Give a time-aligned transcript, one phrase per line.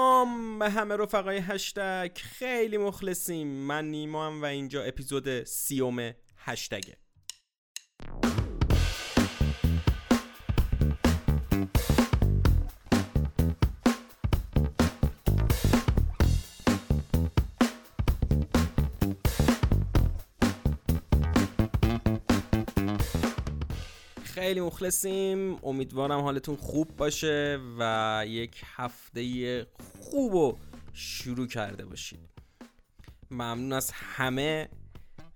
[0.00, 2.10] سلام به همه رفقای هشتگ.
[2.16, 3.46] خیلی مخلصیم.
[3.46, 6.96] من نیما و اینجا اپیزود سیوم هشتگه.
[24.40, 25.58] خیلی مخلصیم.
[25.64, 29.66] امیدوارم حالتون خوب باشه و یک هفته
[30.00, 30.58] خوب و
[30.92, 32.30] شروع کرده باشید.
[33.30, 34.68] ممنون از همه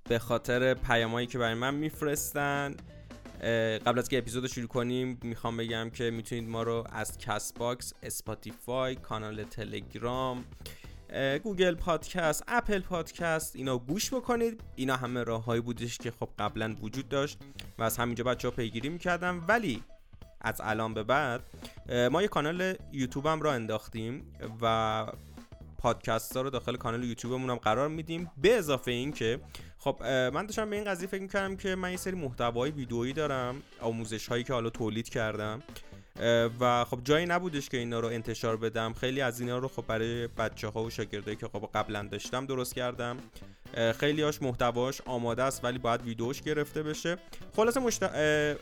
[0.05, 2.74] به خاطر پیامایی که برای من میفرستن.
[3.86, 8.94] قبل از که اپیزود شروع کنیم می‌خوام بگم که می‌تونید ما رو از Castbox، Spotify،
[8.94, 10.44] کانال تلگرام
[11.42, 14.60] Google Podcast Apple Podcast اینا گوش بکنید.
[14.77, 17.38] اینا همه راههایی بودش که خب قبلا وجود داشت
[17.78, 19.83] و از همینجا بچه ها پیگیری می‌کردم ولی
[20.41, 21.41] از الان به بعد
[22.12, 25.06] ما یه کانال یوتیوب هم را انداختیم و
[25.78, 28.30] پادکست ها رو داخل کانال یوتیوبمون هم قرار میدیم.
[28.36, 29.41] به اضافه این که
[29.78, 33.62] خب من داشتم به این قضیه فکر می‌کردم که من یه سری محتوای ویدئویی دارم
[33.80, 35.62] آموزش هایی که حالا تولید کردم.
[36.60, 38.92] و خب جایی نبودش که اینا رو انتشار بدم.
[38.92, 42.74] خیلی از اینا رو خب برای بچه ها و شاگردایی که خب قبلا داشتم درست
[42.74, 43.16] کردم.
[43.98, 47.16] خیلی هاش محتواش آماده است ولی باید ویدیوش گرفته بشه.
[47.56, 48.02] خلاصه مشت...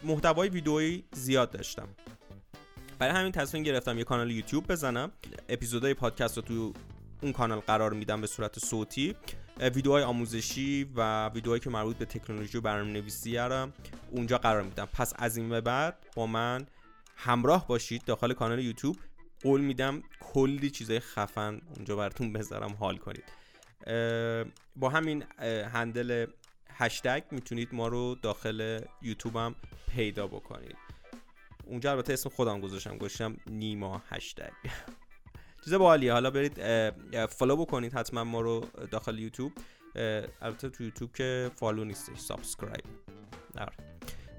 [0.05, 1.89] محتوای ویدئویی زیاد داشتم.
[2.99, 5.13] برای همین تصمیم گرفتم یه کانال یوتیوب بزنم.
[5.49, 6.73] اپیزودهای پادکست رو تو
[7.23, 9.15] اون کانال قرار میدم به صورت صوتی.
[9.61, 13.39] ویدیوهای آموزشی و ویدیوهایی که مربوط به تکنولوژی و برنامه‌نویسی
[14.11, 14.89] اونجا قرار میدم.
[14.93, 16.67] پس از این به بعد با من
[17.25, 18.97] همراه باشید داخل کانال یوتیوب.
[19.43, 23.25] قول میدم کلی چیزای خفن اونجا براتون بذارم حال کنید.
[24.77, 25.25] با همین
[25.73, 26.27] handle
[26.71, 29.55] هشتگ می‌تونید ما رو داخل یوتیوب هم
[29.95, 30.77] پیدا بکنید.
[31.65, 34.53] اونجا البته اسم خودم گذاشتم گذاشتم نیما هشتگ.
[35.65, 36.13] چیز باحالیه.
[36.13, 36.61] حالا برید
[37.27, 38.61] follow بکنید حتما ما رو
[38.91, 39.53] داخل یوتیوب.
[40.41, 42.85] البته تو یوتیوب که follow نیستش subscribe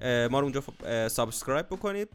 [0.03, 0.63] ما رو اونجا
[1.07, 2.09] subscribe بکنید.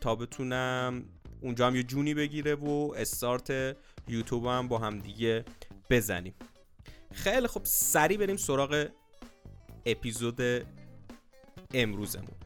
[0.00, 1.04] تا بتونم
[1.40, 3.76] اونجا هم یه جونی بگیره و استارت
[4.08, 5.44] یوتیوب هم با هم دیگه
[5.90, 6.34] بزنیم.
[7.12, 8.88] خیلی خب سریع بریم سراغ
[9.86, 10.40] اپیزود
[11.74, 12.36] امروزمون.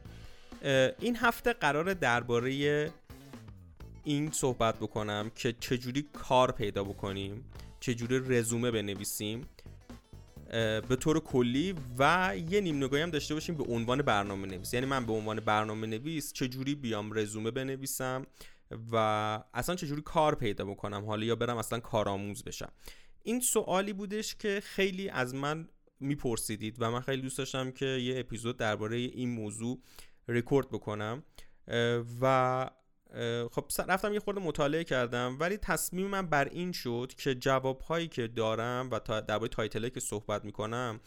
[0.99, 2.91] این هفته قرار درباره
[4.03, 7.45] این صحبت بکنم که چجوری کار پیدا بکنیم
[7.79, 9.47] چجوری رزومه بنویسیم.
[10.89, 14.85] به طور کلی و یه نیم نگاهی هم داشته باشیم به عنوان برنامه نویس یعنی
[14.85, 18.25] من به عنوان برنامه نویس چجوری بیام رزومه بنویسم
[18.91, 18.95] و
[19.53, 22.71] اصلا چجوری کار پیدا بکنم؟ حالا یا برم اصلا کارآموز بشم؟
[23.23, 25.67] این سوالی بودش که خیلی از من
[25.99, 29.79] میپرسیدید و من خیلی دوست داشتم که یه اپیزود درباره این موضوع
[30.27, 31.23] رکورد بکنم.
[32.21, 32.69] و
[33.51, 38.07] خب رفتم یه خورده مطالعه کردم ولی تصمیم من بر این شد که جواب هایی
[38.07, 40.99] که دارم و تا درباره تایتله که صحبت می‌کنم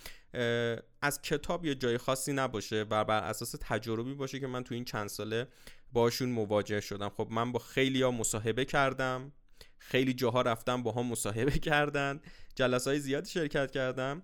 [1.02, 4.84] از کتاب یا جای خاصی نباشه و بر اساس تجربی باشه که من تو این
[4.84, 5.48] چند ساله
[5.92, 7.08] باشون مواجه شدم.
[7.08, 9.32] خب من با خیلی ها مصاحبه کردم
[9.78, 12.20] خیلی جاها رفتم با هم مصاحبه کردن
[12.54, 14.22] جلسه های زیادی شرکت کردم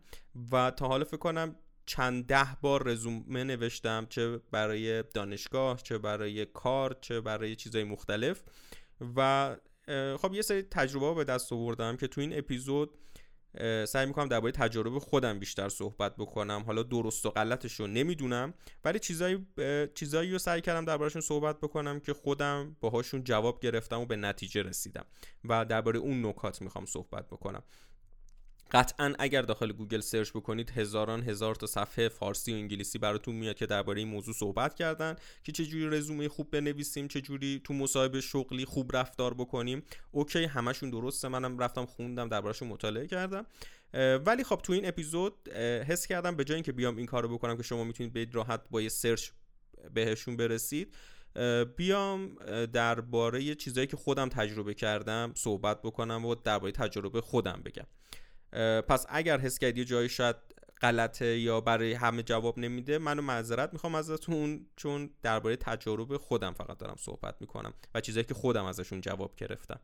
[0.53, 1.57] و تا حالا فکر کنم
[1.87, 8.43] چند ده بار رزومه نوشتم چه برای دانشگاه چه برای کار چه برای چیزهای مختلف.
[9.17, 9.57] و
[10.19, 12.99] خب یه سری تجربه به دست آوردم که تو این اپیزود
[13.89, 16.63] سعی می‌کنم درباره تجربه خودم بیشتر صحبت بکنم.
[16.67, 18.55] حالا درست و غلطش رو نمی‌دونم
[18.85, 19.47] ولی چیزایی
[19.95, 24.63] چیزایی رو سعی کردم دربارهشون صحبت بکنم که خودم باهاشون جواب گرفتم و به نتیجه
[24.63, 25.05] رسیدم.
[25.45, 27.63] و درباره اون نکات می‌خوام صحبت بکنم.
[28.75, 33.57] قطعا اگر داخل گوگل search بکنید هزاران هزار تا صفحه فارسی و انگلیسی براتون میاد
[33.57, 38.65] که درباره این موضوع صحبت کردن که چجوری رزومه خوب بنویسیم چجوری تو مصاحبه شغلی
[38.65, 39.83] خوب رفتار بکنیم.
[40.11, 43.47] OK همشون درسته منم رفتم خوندم دربارهشون مطالعه کردم.
[44.27, 45.49] ولی خب تو این اپیزود
[45.89, 48.81] حس کردم به جای اینکه بیام این کارو بکنم که شما می‌تونید به راحت با
[48.83, 49.31] یه سرچ
[49.95, 50.97] بهشون برسید
[51.77, 52.35] بیام
[52.73, 57.87] درباره چیزایی که خودم تجربه کردم صحبت بکنم و درباره تجربه خودم بگم.
[58.89, 60.37] پس اگر حس کردی جایی شاید
[60.81, 66.79] غلطه یا برای همه جواب نمیده منو معذرت می‌خوام ازتون چون درباره تجربه خودم فقط
[66.79, 69.81] دارم صحبت می‌کنم و چیزایی که خودم ازشون جواب گرفتم.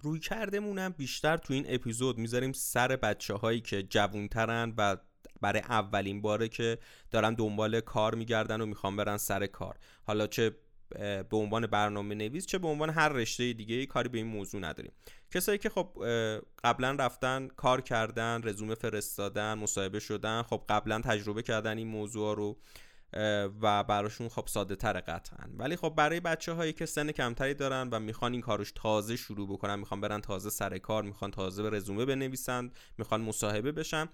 [0.00, 4.96] روی کردمونم بیشتر تو این اپیزود می‌ذاریم سر بچه هایی که جوونترن و
[5.40, 6.78] برای اولین باره که
[7.10, 9.76] دارن دنبال کار میگردن و می‌خوان برن سر کار.
[10.02, 10.56] حالا چه
[10.98, 14.92] به عنوان برنامه نویس چه به عنوان هر رشته دیگه کاری به این موضوع نداریم.
[15.30, 15.88] کسایی که خب
[16.64, 22.56] قبلا رفتن کار کردن رزومه فرستادن مصاحبه شدن خب قبلا تجربه کردن این موضوع رو
[23.62, 25.50] و براشون خب ساده تر قطعا.
[25.56, 29.48] ولی خب برای بچه هایی که سن کمتری دارن و می‌خوان این کارش تازه شروع
[29.48, 34.08] بکنن می‌خوان برن تازه سر کار می‌خوان تازه به رزومه بنویسن می‌خوان مصاحبه بشن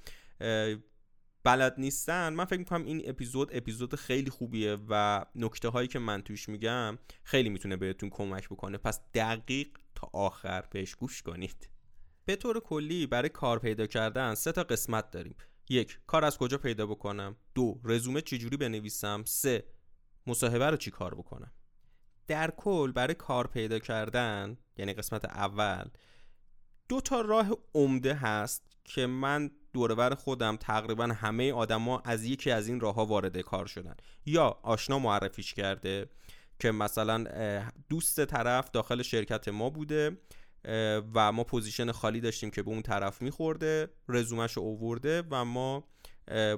[1.46, 2.32] بلد نیستن.
[2.32, 6.98] من فکر می‌کنم این اپیزود اپیزود خیلی خوبیه و نکته هایی که من توش میگم
[7.22, 8.78] خیلی می‌تونه بهتون کمک بکنه.
[8.78, 11.68] پس دقیق تا آخر بهش گوش کنید.
[12.24, 15.36] به طور کلی برای کار پیدا کردن سه تا قسمت داریم.
[15.68, 19.64] یک کار از کجا پیدا بکنم؟ دو رزومه چجوری بنویسم؟ سه
[20.26, 21.52] مصاحبه رو چی کار بکنم؟
[22.26, 25.84] در کل برای کار پیدا کردن یعنی قسمت اول
[26.88, 32.68] دو تا راه عمده هست که من دورور خودم تقریبا همه آدما از یکی از
[32.68, 33.94] این راه ها وارد کار شدن.
[34.26, 36.06] یا آشنا معرفیش کرده
[36.58, 37.24] که مثلا
[37.88, 40.16] دوست طرف داخل شرکت ما بوده
[41.14, 45.84] و ما پوزیشن خالی داشتیم که به اون طرف میخورده رزومش اوورده و ما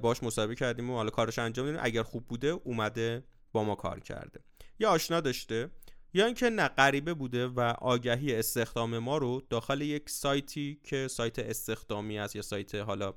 [0.02, 1.80] باش مصاحبه کردیم و حالا کارش انجام دادیم.
[1.84, 4.40] اگر خوب بوده اومده با ما کار کرده.
[4.78, 5.70] یا آشنا داشته
[6.14, 11.38] یا اینکه نه غریبه بوده و آگهی استخدام ما رو داخل یک سایتی که سایت
[11.38, 13.14] استخدامی است یا سایت حالا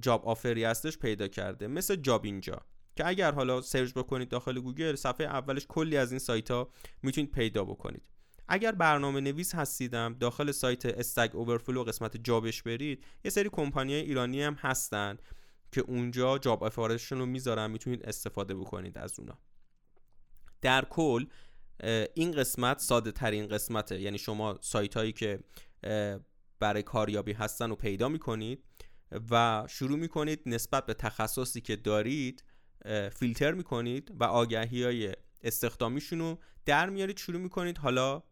[0.00, 2.60] job offer ی هستش پیدا کرده مثل جابینجا.
[2.96, 6.70] که اگر حالا search بکنید داخل گوگل صفحه اولش کلی از این سایت ها
[7.02, 8.02] می‌تونید پیدا بکنید.
[8.48, 13.94] اگر برنامه نویس هستیدم داخل سایت Stack Overflow قسمت job ش برید یه سری کمپانی
[13.94, 15.16] ایرانی هم هستن
[15.72, 19.38] که اونجا job offer شون رو می‌ذارن می‌تونید استفاده بکنید از اونا.
[20.60, 21.26] در کل
[22.14, 24.00] این قسمت ساده ترین قسمته.
[24.00, 25.40] یعنی شما سایت هایی که
[26.60, 28.64] برای کاریابی هستن رو پیدا می‌کنید
[29.30, 32.44] و شروع می‌کنید نسبت به تخصصی که دارید
[33.12, 35.12] فیلتر می‌کنید و آگهی های
[35.42, 38.22] استخدامیشون رو در میارید شروع می‌کنید حالا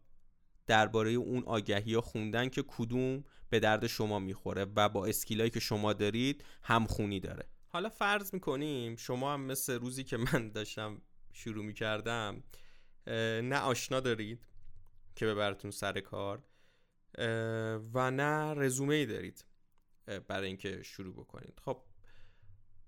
[0.67, 5.59] درباره اون آگهی ها خوندن که کدوم به درد شما می‌خوره و با اسکیلایی که
[5.59, 7.45] شما دارید همخونی داره.
[7.67, 11.01] حالا فرض می‌کنیم شما هم مثل روزی که من داشتم
[11.35, 12.43] شروع می‌کردم
[13.43, 14.47] نه آشنا دارید
[15.15, 16.43] که ببرتون سر کار
[17.93, 19.45] و نه رزومه ای دارید
[20.27, 21.59] برای اینکه شروع بکنید.
[21.65, 21.83] خب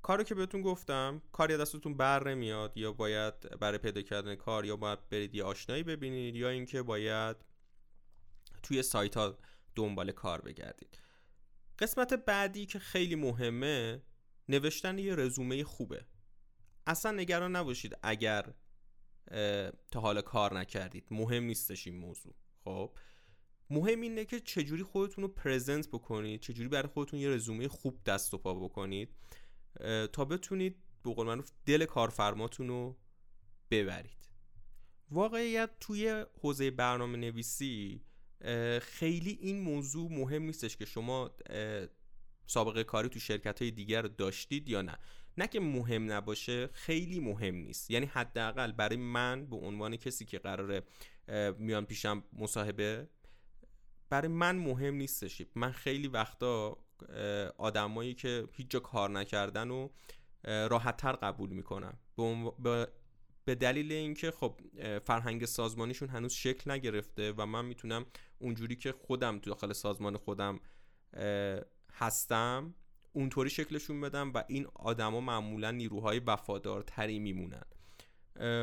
[0.02, 4.76] کارو که بهتون گفتم کاری دستتون بر نمیاد یا باید برای پیدا کردن کار یا
[4.76, 7.38] باید برید یه آشنایی ببینید یا اینکه باید
[8.64, 9.38] توی سایت ها
[9.76, 11.02] دنبال کار بگردید.
[11.80, 14.02] قسمت بعدی که خیلی مهمه
[14.50, 16.06] نوشتن یه رزومه خوبه.
[16.88, 18.54] اصلا نگران نباشید اگر
[19.92, 21.08] تا حالا کار نکردید.
[21.12, 22.36] مهم نیستش این موضوع.
[22.64, 22.98] خب؟
[23.70, 28.34] مهم اینه که چجوری خودتون رو پرزنت بکنید چجوری برای خودتون یه رزومه خوب دست
[28.34, 29.10] و پا بکنید
[30.14, 32.98] تا بتونید به قول دل کارفرماتون رو
[33.72, 34.30] ببرید.
[35.12, 38.02] واقعیت توی حوزه برنامه نویسی
[38.82, 41.32] خیلی این موضوع مهم نیستش که شما
[42.48, 44.98] سابقه کاری تو شرکت های دیگر داشتید یا نه.
[45.38, 47.92] نه که مهم نباشه خیلی مهم نیست.
[47.92, 50.84] یعنی حداقل برای من به عنوان کسی که قراره
[51.58, 53.08] میان پیشم مصاحبه
[54.10, 55.42] برای من مهم نیستش.
[55.56, 56.78] من خیلی وقتا
[57.58, 59.90] آدمایی که هیچ جا کار نکردن و
[60.44, 61.98] راحتتر قبول می‌کنم.
[63.46, 64.62] به دلیل اینکه خب
[65.06, 68.06] فرهنگ سازمانیشون هنوز شکل نگرفته و من می‌تونم
[68.40, 70.60] اونجوری که خودم تو داخل سازمان خودم
[71.94, 72.76] هستم
[73.18, 77.64] اونطوری شکلشون بدم و این آدما معمولا نیروهای وفادارتری میمونن.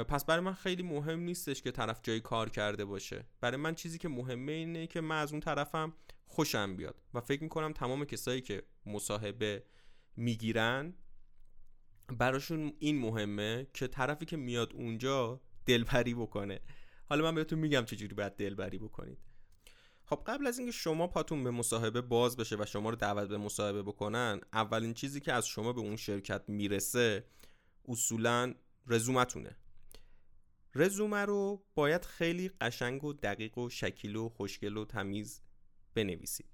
[0.09, 3.25] پس برای من خیلی مهم نیستش که طرف جای کار کرده باشه.
[3.41, 5.93] برای من چیزی که مهمه اینه که من از اون طرفم
[6.27, 9.65] خوشم بیاد و فکر می‌کنم تمام کسایی که مصاحبه
[10.17, 10.95] می‌گیرن
[12.19, 16.61] براشون این مهمه که طرفی که میاد اونجا دلبری بکنه.
[17.07, 19.19] حالا من بهتون میگم چجوری باید دلبری بکنید.
[20.07, 23.39] خب قبل از اینکه شما پاتون به مصاحبه باز بشه و شما رو دعوت به
[23.39, 27.25] مصاحبه بکنن اولین چیزی که از شما به اون شرکت می‌رسه
[27.89, 28.55] اصولا
[28.87, 29.57] رزومتونه.
[30.75, 35.43] رزومه رو باید خیلی قشنگ و دقیق و شکیل و خوشگل و تمیز
[35.95, 36.47] بنویسید.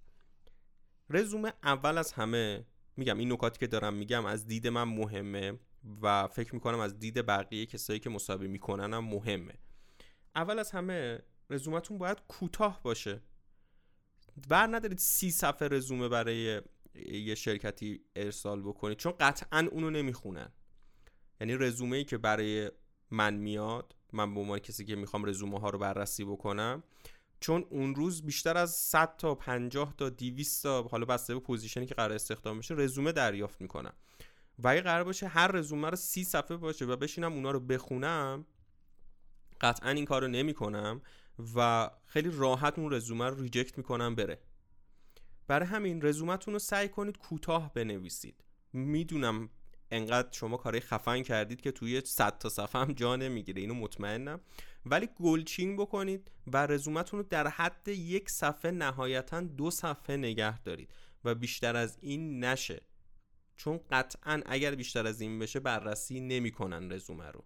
[1.10, 2.66] رزومه اول از همه
[2.96, 5.60] میگم این نکاتی که دارم میگم از دید من مهمه
[6.02, 9.54] و فکر می‌کنم از دید بقیه کسایی که مصاحبه می‌کنن هم مهمه.
[10.34, 13.22] اول از همه رزومتون باید کوتاه باشه.
[14.48, 16.60] بر ندارید سی صفحه رزومه برای
[17.12, 20.52] یه شرکتی ارسال بکنید چون قطعا اونو نمی‌خونن.
[21.40, 22.70] یعنی رزومه ای که برای
[23.10, 26.82] من میاد من به عنوان کسی که می‌خوام رزومه ها رو بررسی بکنم
[27.40, 31.81] چون اون روز بیشتر از 100 تا 50 تا 200 تا حالا بسته به position
[31.81, 33.94] ی که قرار استخدام بشه رزومه دریافت می‌کنم.
[34.58, 38.46] و اگه قرار باشه هر رزومه رو سی صفحه باشه و بشینم اونا رو بخونم
[39.60, 41.02] قطعا این کار رو نمی کنم
[41.54, 44.38] و خیلی راحت اون رزومه رو ریجکت می‌کنم بره.
[45.46, 48.44] برای همین رزومتون رو سعی کنید کوتاه بنویسید.
[48.72, 49.50] می‌دونم
[49.90, 54.40] انقدر شما کاری خفن کردید که توی 100 تا صفحه هم جا نمی‌گیره اینو مطمئنم.
[54.86, 60.94] ولی گلچین بکنید و رزومتون رو در حد یک صفحه نهایتا دو صفحه نگه دارید
[61.24, 62.82] و بیشتر از این نشه.
[63.56, 67.44] چون قطعا اگر بیشتر از این بشه بررسی نمی‌کنن رزومه رو.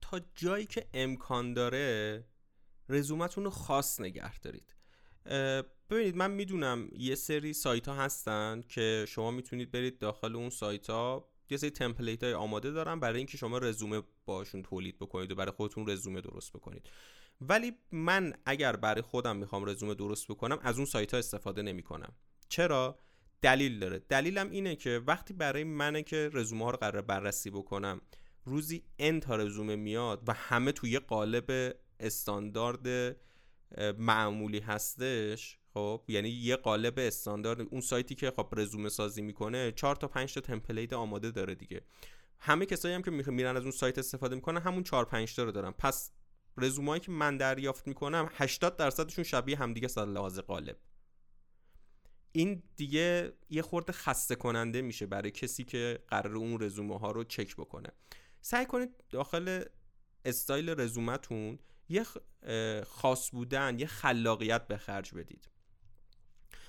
[0.00, 2.24] تا جایی که امکان داره
[2.88, 4.74] رزومتون رو خاص نگه دارید.
[5.90, 10.90] ببینید من می‌دونم یه سری سایت ها هستن که شما می‌تونید برید داخل اون سایت
[10.90, 15.34] ها یه سری تمپلیت های آماده دارن برای اینکه شما رزومه باشون تولید بکنید و
[15.34, 16.90] برای خودتون رزومه درست بکنید.
[17.40, 21.82] ولی من اگر برای خودم می‌خوام رزومه درست بکنم از اون سایت ها استفاده نمی
[21.82, 22.12] کنم
[22.48, 22.98] چرا؟
[23.42, 23.98] دلیل داره.
[23.98, 28.00] دلیلم اینه که وقتی برای منه که رزومه ها رو قرار بررسی بکنم
[28.44, 33.16] روزی ان تا رزومه میاد و همه توی قالب استاندارد
[33.98, 37.60] معمولی هستش خب؟ یعنی یه قالب استاندارد.
[37.60, 41.80] اون سایتی که خب رزومه سازی می‌کنه 4 تا 5 تا تمپلیت آماده داره دیگه.
[42.38, 45.52] همه کسایی هم که میرن از اون سایت استفاده می‌کنن همون 4 5 تا رو
[45.52, 45.70] دارن.
[45.70, 46.10] پس
[46.56, 50.76] رزومه‌ای که من دریافت می‌کنم 80 درصدشون شبیه همدیگه از لحاظ قالب.
[52.32, 57.24] این دیگه یه خورده خسته کننده میشه برای کسی که قرار اون رزومه ها رو
[57.24, 57.88] چک بکنه.
[58.40, 59.64] سعی کنید داخل
[60.24, 62.06] استایل رزومتون یه
[62.84, 65.48] خاص بودن یه خلاقیت به خرج بدید.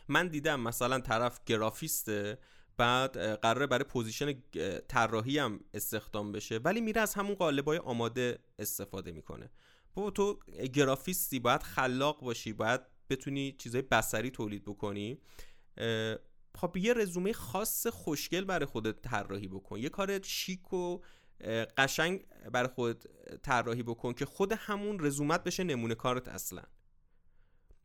[0.07, 2.37] من دیدم مثلا طرف گرافیسته
[2.77, 4.43] بعد قراره برای position
[4.87, 9.51] طراحی هم استخدام بشه ولی میره از همون قالبای آماده استفاده می‌کنه.
[9.93, 10.39] بابا تو
[10.73, 15.19] گرافیستی باید خلاق باشی باید بتونی چیزای بسری تولید بکنی.
[16.55, 19.79] خب یه رزومه خاص خوشگل برای خودت طراحی بکن.
[19.79, 20.99] یه کار شیک و
[21.77, 23.03] قشنگ برای خود
[23.43, 26.63] طراحی بکن که خود همون رزومت بشه نمونه کارت اصلا.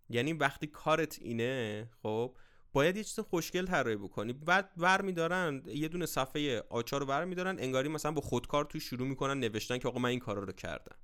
[0.08, 2.36] یعنی وقتی کارت اینه خب
[2.72, 4.32] باید یه چیز خوشگل طراحی بکنی.
[4.32, 9.08] بعد ور میدارن یه دونه صفحه آچار ور میدارن انگاری مثلا با خودکار توی شروع
[9.08, 10.96] می‌کنن نوشتن که آقا من این کارا رو کردم.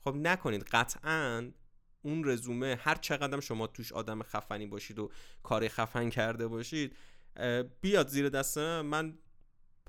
[0.00, 0.62] خب نکنید.
[0.62, 1.50] قطعا
[2.02, 5.10] اون رزومه هر چقدر شما توش آدم خفنی باشید و
[5.42, 6.96] کار خفن کرده باشید
[7.80, 9.18] بیاد زیر دست من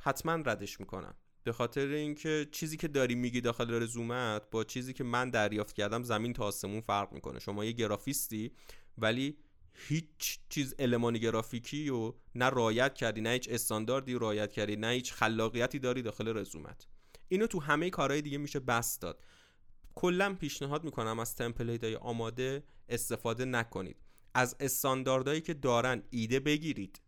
[0.02, 1.16] حتما ردش می‌کنم.
[1.44, 6.04] به خاطر اینکه چیزی که داری میگی داخل رزومت با چیزی که من دریافت کردم
[6.04, 7.40] زمین تا آسمون فرق می‌کنه.
[7.40, 8.52] شما یه گرافیستی
[8.98, 9.38] ولی
[9.74, 15.14] هیچ چیز المان گرافیکی و نه رایت کردی نه هیچ استانداردی رایت کردی نه هیچ
[15.14, 16.88] خلاقیتی داری داخل رزومت.
[17.28, 19.24] اینو تو همه کارهای دیگه میشه بس داد.
[19.96, 23.98] کلا پیشنهاد می‌کنم از تمپلیت های آماده استفاده نکنید.
[24.34, 27.02] از استانداردهایی که دارن ایده بگیرید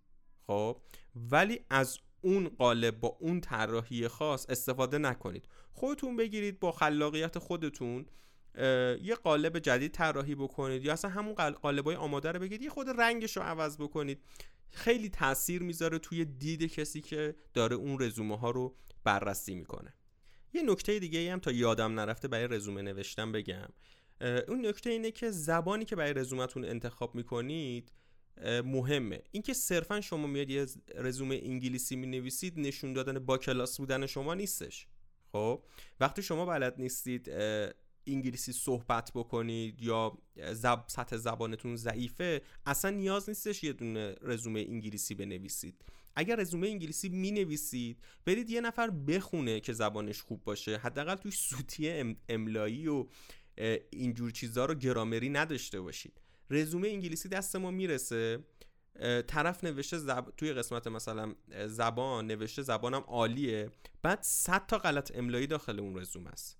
[0.47, 0.81] خب؟
[1.15, 5.47] ولی از اون قالب با اون طراحی خاص استفاده نکنید.
[5.71, 8.05] خودتون بگیرید با خلاقیت خودتون
[9.01, 12.61] یه قالب جدید طراحی بکنید یا اصلا همون قالب های آماده رو بگیرید.
[12.61, 14.21] یه خود رنگش رو عوض بکنید.
[14.71, 19.93] خیلی تاثیر می‌ذاره توی دید کسی که داره اون رزومه ها رو بررسی می‌کنه.
[20.53, 23.69] یه نکته دیگه هم تا یادم نرفته برای رزومه نوشتم بگم.
[24.47, 27.91] اون نکته اینه که زبانی که برای رزومتون انتخاب می‌کنید
[28.65, 29.21] مهمه.
[29.31, 34.33] اینکه صرفا شما میاد یه رزومه انگلیسی می نویسید نشون دادن با کلاس بودن شما
[34.33, 34.87] نیستش.
[35.31, 35.63] خب؟
[35.99, 37.29] وقتی شما بلد نیستید
[38.07, 40.17] انگلیسی صحبت بکنید یا
[40.53, 45.85] زب سطح زبانتون ضعیفه اصلا نیاز نیستش یه دونه رزومه انگلیسی بنویسید.
[46.15, 50.77] اگر رزومه انگلیسی می نویسید برید یه نفر بخونه که زبانش خوب باشه.
[50.77, 53.05] حداقل توی سوتی املایی و
[53.89, 56.21] اینجور چیزها رو گرامری نداشته باشید.
[56.53, 58.43] رزومه انگلیسی دست ما می‌رسه.
[59.27, 60.33] طرف نوشته زب...
[60.37, 61.35] توی قسمت مثلا
[61.67, 63.71] زبان نوشته زبانم عالیه.
[64.01, 66.57] بعد 100 تا غلط املایی داخل اون رزومه است.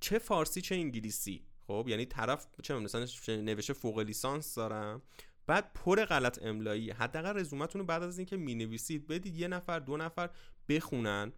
[0.00, 1.46] چه فارسی چه انگلیسی.
[1.66, 5.02] خب یعنی طرف چه مثلا نوشته فوق لیسانس دارم.
[5.46, 6.90] بعد پر غلط املایی.
[6.90, 10.30] حداقل رزومتون رو بعد از اینکه می‌نویسید بدید یه نفر دو نفر
[10.68, 11.32] بخونن.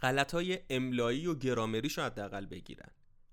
[0.00, 2.90] غلط های املایی و گرامریشو حداقل بگیرن.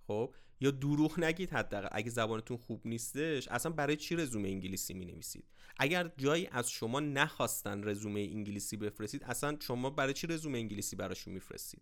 [0.08, 1.88] خب یا دروغ نگید حداقل.
[1.92, 5.46] اگه زبانتون خوب نیستش اصلا برای چی رزومه انگلیسی می نویسید
[5.78, 11.34] اگر جایی از شما نخواستن رزومه انگلیسی بفرستید اصلا شما برای چی رزومه انگلیسی براشون
[11.34, 11.82] میفرستید؟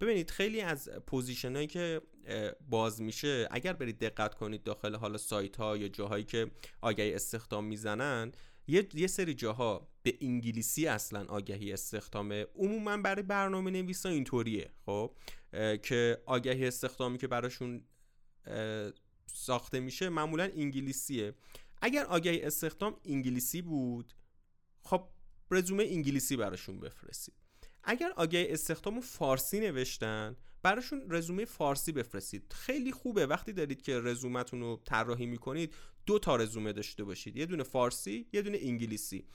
[0.00, 2.02] ببینید خیلی از position که
[2.70, 6.50] باز میشه اگر برید دقت کنید داخل حالا سایت ها یا جاهایی که
[6.80, 8.32] آگهی استخدام می‌زنن
[8.66, 12.46] یه،, یه سری جاها به انگلیسی اصلا آگهی استخدامه.
[12.54, 15.14] عموما برای برنامه نویسا اینطوریه خب؟
[15.82, 17.84] که آگهی استخدامی که براشون
[19.26, 21.34] ساخته میشه معمولا انگلیسیه.
[21.82, 24.12] اگر آگهی استخدام انگلیسی بود
[24.82, 25.08] خب
[25.50, 27.34] رزومه انگلیسی براشون بفرستید.
[27.84, 32.52] اگر آگهی استخدام فارسی نوشتن براشون رزومه فارسی بفرستید.
[32.52, 33.26] خیلی خوبه.
[33.26, 35.74] وقتی دارید که رزومتون رو طراحی می‌کنید
[36.06, 37.36] دو تا رزومه داشته باشید.
[37.36, 39.26] یه دونه فارسی یه دونه انگلیسی.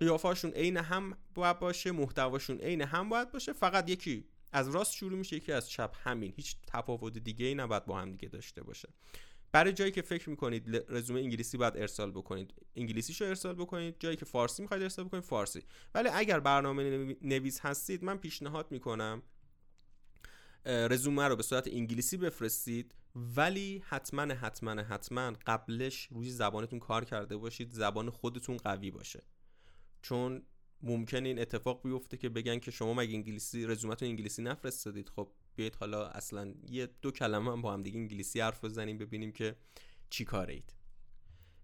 [0.00, 5.18] قیافاشون عین هم باید باشه محتواشون عین هم باید باشه فقط یکی از راست شروع
[5.18, 8.88] میشه یکی از چپ همین هیچ تفاوت دیگه ای نباید با هم دیگه داشته باشه.
[9.52, 14.24] برای جایی که فکر می‌کنید رزومه انگلیسی باید ارسال بکنید انگلیسیشو ارسال بکنید جایی که
[14.24, 15.62] فارسی می‌خواید ارسال بکنید فارسی.
[15.94, 19.22] ولی اگر برنامه نویس هستید من پیشنهاد می‌کنم
[20.66, 27.36] رزومه رو به صورت انگلیسی بفرستید ولی حتما حتما حتما قبلش روی زبانتون کار کرده
[27.36, 29.22] باشید زبان خودتون قوی باشه.
[30.02, 30.42] چون
[30.82, 35.08] ممکن این اتفاق بیفته که بگن که شما مگه انگلیسی رزومتون انگلیسی نفرستادید.
[35.08, 39.32] خب بیاید حالا اصلا یه دو کلمه هم با هم دیگه انگلیسی حرف بزنیم ببینیم
[39.32, 39.56] که
[40.10, 40.74] چی کارید.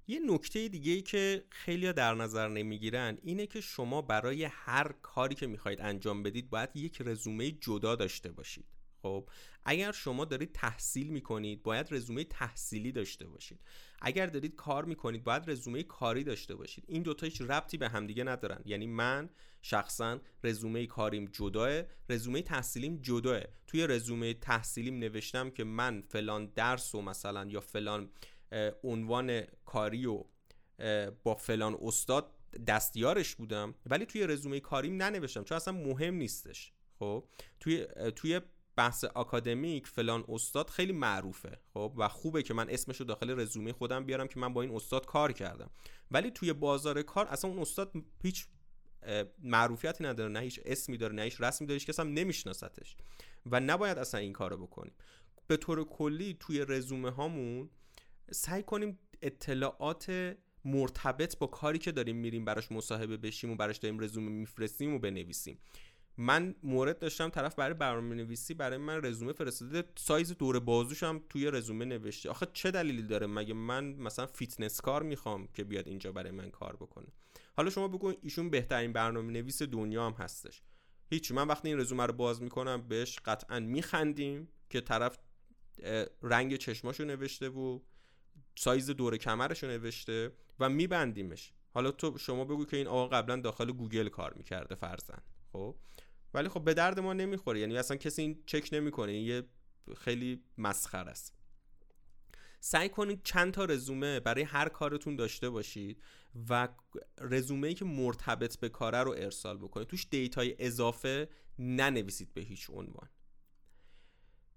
[0.07, 5.35] یه نکته دیگه ای که خیلی در نظر نمی‌گیرن اینه که شما برای هر کاری
[5.35, 8.79] که می‌خواید انجام بدید باید یک رزومه جدا داشته باشید.
[9.02, 9.28] خب
[9.64, 13.61] اگر شما دارید تحصیل می‌کنید باید رزومه تحصیلی داشته باشید.
[14.00, 16.85] اگر دارید کار می‌کنید باید رزومه کاری داشته باشید.
[16.88, 18.62] این دوتا هیچ ربطی به همدیگه ندارن.
[18.64, 19.30] یعنی من
[19.62, 23.40] شخصا رزومه کاریم جداه رزومه تحصیلیم جداه.
[23.66, 28.11] توی رزومه تحصیلیم نوشتم که من فلان درس و مثلا یا فلان
[28.85, 30.25] عنوان کاری و
[31.25, 32.35] با فلان استاد
[32.66, 36.73] دستیارش بودم ولی توی رزومه کاریم ننوشتم چون اصلا مهم نیستش.
[36.99, 37.28] خب
[37.61, 38.40] توی توی
[38.80, 43.72] بحث آکادمیک فلان استاد خیلی معروفه خب؟ و خوبه که من اسمش رو داخل رزومه
[43.72, 45.70] خودم بیارم که من با این استاد کار کردم.
[46.10, 48.46] ولی توی بازار کار اصلا اون استاد هیچ
[49.42, 52.96] معروفیتی نداره نه هیچ اسمی داره نه هیچ رسمی داره که اصلا نمیشناستش
[53.46, 54.92] و نباید اصلا این کارو بکنیم.
[55.46, 57.70] به طور کلی توی رزومه هامون
[58.31, 64.00] سعی کنیم اطلاعات مرتبط با کاری که داریم میریم براش مصاحبه بشیم و براش داریم
[64.00, 65.59] رزومه میفرستیم و بنویسیم.
[66.18, 69.85] من مورد داشتم طرف برای برنامه نویسی برای من رزومه فرستاده.
[69.96, 72.31] سایز دور بازوش هم توی رزومه نوشته.
[72.31, 76.51] آخه چه دلیلی داره؟ مگه من مثلا فیتنس کار می‌خوام که بیاد اینجا برای من
[76.51, 77.07] کار بکنه؟
[77.57, 80.62] حالا شما بگو ایشون بهترین برنامه نویس دنیا هم هستش.
[81.11, 81.35] هیچی.
[81.35, 85.18] من وقتی این رزومه رو باز می‌کنم بهش قطعا میخندیم که طرف
[86.23, 87.81] رنگ چشماشو نوشته و
[88.59, 91.53] سایز دور کمرشو نوشته و میبندیمش.
[91.75, 95.76] حالا تو شما بگو که این آقا قبلا داخل گوگل کار می‌کرده فرزن خب؟
[96.34, 97.60] ولی خب به درد ما نمی‌خوره.
[97.60, 99.20] یعنی اصلا کسی این چک نمی‌کنه.
[99.20, 99.42] یه
[99.96, 101.34] خیلی مسخر است.
[102.60, 106.02] سعی کنید چند تا رزومه برای هر کارتون داشته باشید
[106.48, 106.68] و
[107.20, 109.88] رزومه ای که مرتبط به کاره رو ارسال بکنید.
[109.88, 113.08] توش دیتای اضافه ننویسید به هیچ عنوان.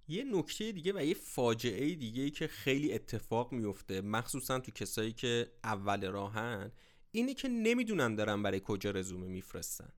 [0.08, 5.13] یه نکته دیگه و یه فاجعه دیگه ای که خیلی اتفاق میفته مخصوصا تو کسایی
[5.13, 6.71] که اول راهن
[7.12, 9.89] اینه که نمی‌دونن دارن برای کجا رزومه میفرستن.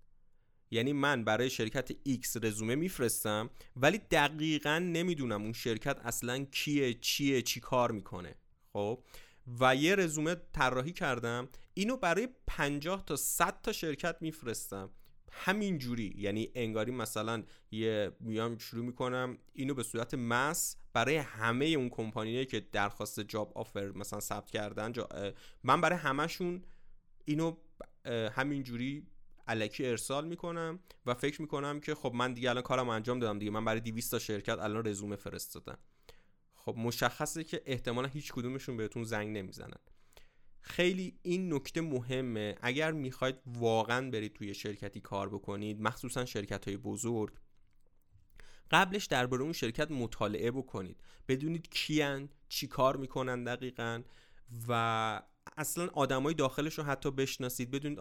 [0.72, 7.42] یعنی من برای شرکت X رزومه میفرستم ولی دقیقا نمی‌دونم اون شرکت اصلا کیه چیه
[7.42, 8.36] چی کار می‌کنه.
[8.74, 9.04] خب؟
[9.60, 11.50] و یه رزومه طراحی کردم.
[11.74, 14.90] اینو برای 50 تا 100 تا شرکت میفرستم.
[15.32, 21.66] همین جوری یعنی انگاری مثلا یه میام شروع می‌کنم اینو به صورت مس برای همه
[21.66, 24.94] اون کمپانیایی که درخواست جاب آفر مثلا ثبت کردن
[25.64, 26.64] من برای همشون
[27.26, 27.58] اینو
[28.32, 29.08] همین جوری
[29.48, 33.52] علکی ارسال می‌کنم و فکر می‌کنم که خب من دیگه الان کارم انجام دادم دیگه.
[33.52, 35.78] من برای 200 تا شرکت الان رزومه فرستادم.
[36.54, 39.80] خب مشخصه که احتمالا هیچ کدومشون بهتون زنگ نمی‌زنن.
[40.62, 42.56] خیلی این نکته مهمه.
[42.62, 47.34] اگر می‌خواید واقعا برید توی شرکتی کار بکنید مخصوصا شرکت های بزرگ
[48.72, 51.04] قبلش درباره اون شرکت مطالعه بکنید.
[51.28, 54.02] بدونید کیان چی کار می‌کنن دقیقا
[54.68, 55.22] و
[55.58, 57.72] اصلا آدمای داخلش رو حتی بشناسید.
[57.72, 58.00] بدونید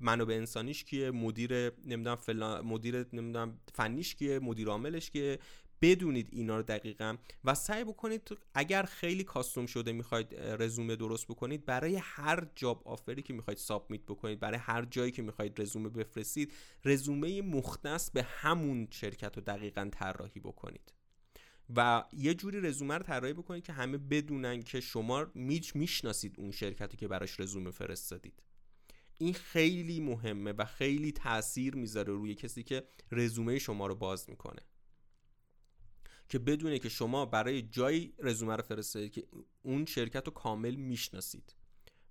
[0.00, 5.38] منابع انسانیش کیه مدیر نمی‌دونم فلان مدیر نمی‌دونم فنیش کیه مدیر عاملش کیه.
[5.82, 11.64] بدونید اینا رو دقیقا و سعی بکنید اگر خیلی کاستوم شده می‌خواید رزومه درست بکنید
[11.64, 16.52] برای هر جاب آفری که می‌خواید سابمیت بکنید برای هر جایی که می‌خواید رزومه بفرستید
[16.84, 20.92] رزومه مختص به همون شرکت رو دقیقا طراحی بکنید.
[21.76, 26.50] و یه جوری رزومه رو طراحی بکنید که همه بدونن که شما میچ می‌شناسید اون
[26.50, 28.42] شرکتی که براش رزومه فرستادید.
[29.18, 34.62] این خیلی مهمه و خیلی تاثیر می‌ذاره روی کسی که رزومه شما رو باز می‌کنه.
[36.28, 39.26] که بدونه که شما برای جایی رزومه رو فرستادید که
[39.62, 41.54] اون شرکت رو کامل می‌شناسید.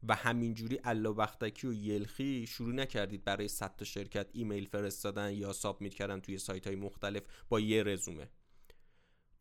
[0.07, 5.53] و همینجوری الا بختکی و یلخی شروع نکردید برای 100 تا شرکت ایمیل فرستادن یا
[5.53, 8.29] submit کردن توی سایت های مختلف با یه رزومه.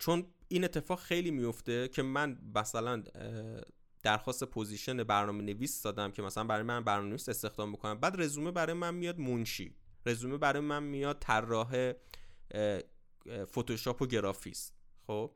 [0.03, 3.03] چون این اتفاق خیلی میفته که من مثلا
[4.03, 8.01] درخواست position برنامه نویس دادم که مثلا برای من برنامه نویس استخدام بکنم.
[8.01, 9.75] بعد رزومه برای من میاد منشی.
[10.07, 11.93] رزومه برای من میاد طراح
[13.45, 14.75] فتوشاپ و گرافیست.
[15.07, 15.35] خب؟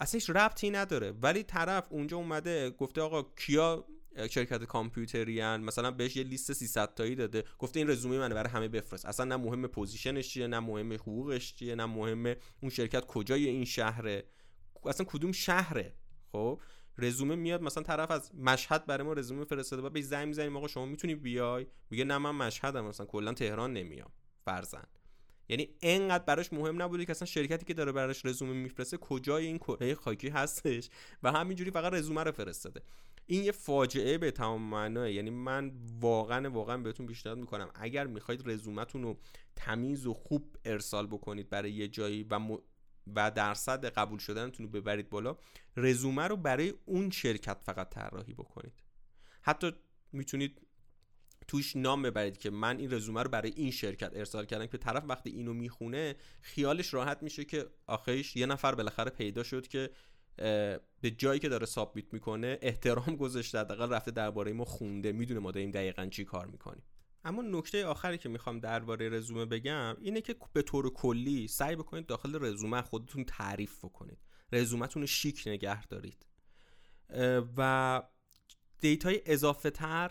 [0.00, 1.10] اصلا هیچ ربطی نداره.
[1.10, 3.86] ولی طرف اونجا اومده گفته آقا کیا
[4.30, 7.44] شرکت کامپیوتریان مثلا بهش یه لیست 300 تایی داده.
[7.58, 9.06] گفته این رزومه منه برای همه بفرست.
[9.06, 13.46] اصلا نه مهم position ش چیه نه مهم حقوقش چیه نه مهم اون شرکت کجای
[13.46, 14.24] این شهره.
[14.86, 15.94] اصلا کدوم شهره؟
[16.32, 16.60] خب؟
[16.98, 20.68] رزومه میاد مثلا طرف از مشهد برای ما رزومه فرستاده و بهش زنگ می‌زنیم آقا
[20.68, 24.10] شما می‌تونی بیای؟ میگه نه من مشهدم مثلا کلا تهران نمیام.
[24.44, 24.84] فرزن.
[25.48, 29.58] یعنی انقدر براش مهم نبوده که اصلا شرکتی که داره براش رزومه میفرسته کجای این
[29.58, 30.88] کره خاکی هستش.
[31.22, 32.82] و همینجوری فقط رزومه رو فرستاده.
[33.26, 35.12] این یه فاجعه به تمام معناه.
[35.12, 37.70] یعنی من واقعا واقعا بهتون پیشنهاد می‌کنم.
[37.74, 39.18] اگر می‌خواید رزومتون رو
[39.56, 42.58] تمیز و خوب ارسال بکنید برای یه جایی و
[43.16, 45.36] و درصد قبول شدنتون رو ببرید بالا
[45.76, 48.72] رزومه رو برای اون شرکت فقط طراحی بکنید.
[49.42, 49.72] حتی
[50.12, 50.60] می‌تونید
[51.48, 55.04] توش نام ببرید که من این رزومه رو برای این شرکت ارسال کردم که طرف
[55.08, 59.90] وقتی اینو می‌خونه خیالش راحت میشه که آخیش یه نفر بالاخره پیدا شد که
[60.36, 65.50] به جایی که داره سابمیت می‌کنه احترام گذاشته حداقل رفته درباره ما خونده می‌دونه ما
[65.50, 66.82] داریم دقیقا چی کار می‌کنیم.
[67.24, 72.06] اما نکته آخری که می‌خوام درباره رزومه بگم اینه که به طور کلی سعی بکنید
[72.06, 74.18] داخل رزومه خودتون تعریف بکنید.
[74.52, 76.26] رزومتون رو شیک نگه دارید.
[77.56, 78.02] و
[78.80, 80.10] دیتای اضافه تر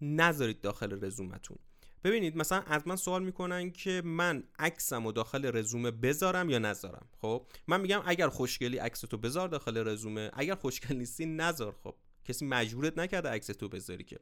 [0.00, 1.58] نذارید داخل رزومتون
[2.04, 7.06] ببینید مثلا از من سوال می‌کنن که من عکسم و داخل رزومه بذارم یا نذارم؟
[7.20, 11.94] خب من میگم اگر خوشگلی عکس تو بذار داخل رزومه اگر خوشگل نیستی نذار خب.
[12.24, 14.18] کسی مجبورت نکرده عکس تو بذاری که.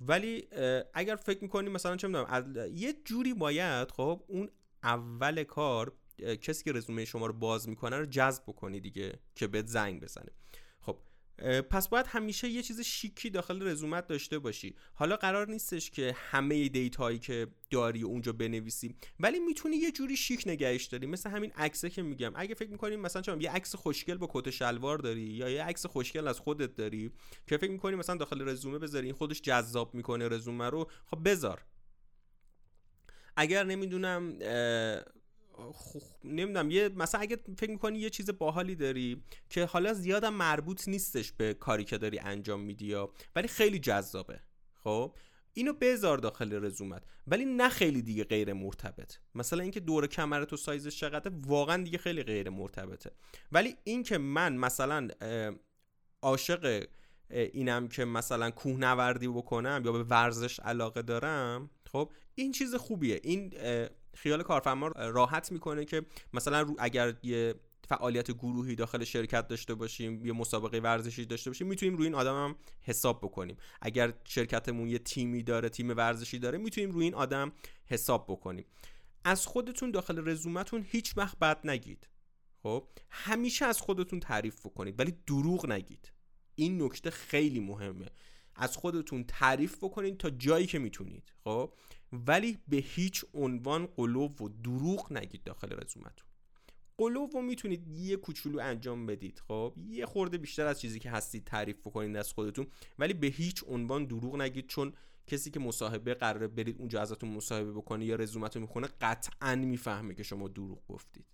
[0.00, 0.48] ولی
[0.94, 4.50] اگر فکر می‌کنی مثلا چه می‌دونم یه جوری باید خب اون
[4.82, 5.92] اول کار
[6.40, 10.30] کسی که رزومه شما رو باز می‌کنه رو جذب بکنی دیگه که بهت زنگ بزنه.
[11.70, 14.76] پس باید همیشه یه چیز شیکی داخل رزومت داشته باشی.
[14.94, 20.16] حالا قرار نیستش که همه دیت هایی که داری اونجا بنویسی ولی می‌تونی یه جوری
[20.16, 21.06] شیک نگهش داری.
[21.06, 22.32] مثل همین عکسه که میگم.
[22.36, 25.86] اگه فکر می‌کنیم مثلا چون یه عکس خوشگل با کت شلوار داری یا یه عکس
[25.86, 27.10] خوشگل از خودت داری
[27.46, 31.64] که فکر می‌کنی مثلا داخل رزومه بذاری این خودش جذاب می‌کنه رزومه رو خب بذار.
[33.36, 34.38] اگر نمی‌دونم
[36.24, 41.32] نمی‌دونم یه مثلا اگه فکر می‌کنی یه چیز باحالی داری که حالا زیادم مربوط نیستش
[41.32, 44.40] به کاری که داری انجام میدی یا ولی خیلی جذابه
[44.84, 45.14] خب؟
[45.52, 49.18] اینو بذار داخل رزومت ولی نه خیلی دیگه غیر مرتبط.
[49.34, 53.10] مثلا اینکه دور کمر تو سایزش چقدر واقعا دیگه خیلی غیر مرتبطه.
[53.52, 55.08] ولی اینکه من مثلا
[56.22, 56.86] عاشق
[57.30, 63.20] اینم که مثلا کوهنوردی بکنم یا به ورزش علاقه دارم خب این چیز خوبیه.
[63.22, 63.52] این
[64.16, 67.54] خیال کارفرما راحت می‌کنه که مثلا اگر یه
[67.88, 72.34] فعالیت گروهی داخل شرکت داشته باشیم یه مسابقه ورزشی داشته باشیم می‌تونیم روی این آدم
[72.34, 73.56] هم حساب بکنیم.
[73.80, 77.52] اگر شرکتمون یه تیمی داره تیم ورزشی داره می‌تونیم روی این آدم
[77.86, 78.64] حساب بکنیم.
[79.24, 82.08] از خودتون داخل رزومتون هیچ وقت بد نگید.
[82.62, 86.12] خب؟ همیشه از خودتون تعریف بکنید ولی دروغ نگید.
[86.54, 88.06] این نکته خیلی مهمه.
[88.54, 91.32] از خودتون تعریف بکنید تا جایی که می‌تونید.
[91.44, 91.72] خب؟
[92.12, 96.26] ولی به هیچ عنوان قلوب و دروغ نگید داخل رزومتون
[96.98, 101.44] قلوب و می‌تونید یه کوچولو انجام بدید خب؟ یه خورده بیشتر از چیزی که هستید
[101.44, 102.66] تعریف بکنید از خودتون
[102.98, 104.92] ولی به هیچ عنوان دروغ نگید چون
[105.26, 110.22] کسی که مصاحبه قراره برید اونجا ازتون مصاحبه بکنه یا رزومتون می‌خونه قطعا می‌فهمه که
[110.22, 111.26] شما دروغ گفتید.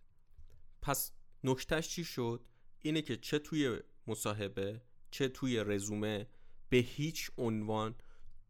[0.82, 1.12] پس
[1.44, 2.44] نکتهش چی شد؟
[2.78, 6.26] اینه که چه توی مصاحبه چه توی رزومه
[6.68, 7.94] به هیچ عنوان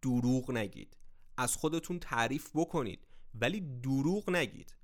[0.02, 0.96] دروغ نگید.
[1.37, 3.07] از خودتون تعریف بکنید.
[3.35, 4.77] ولی دروغ نگید.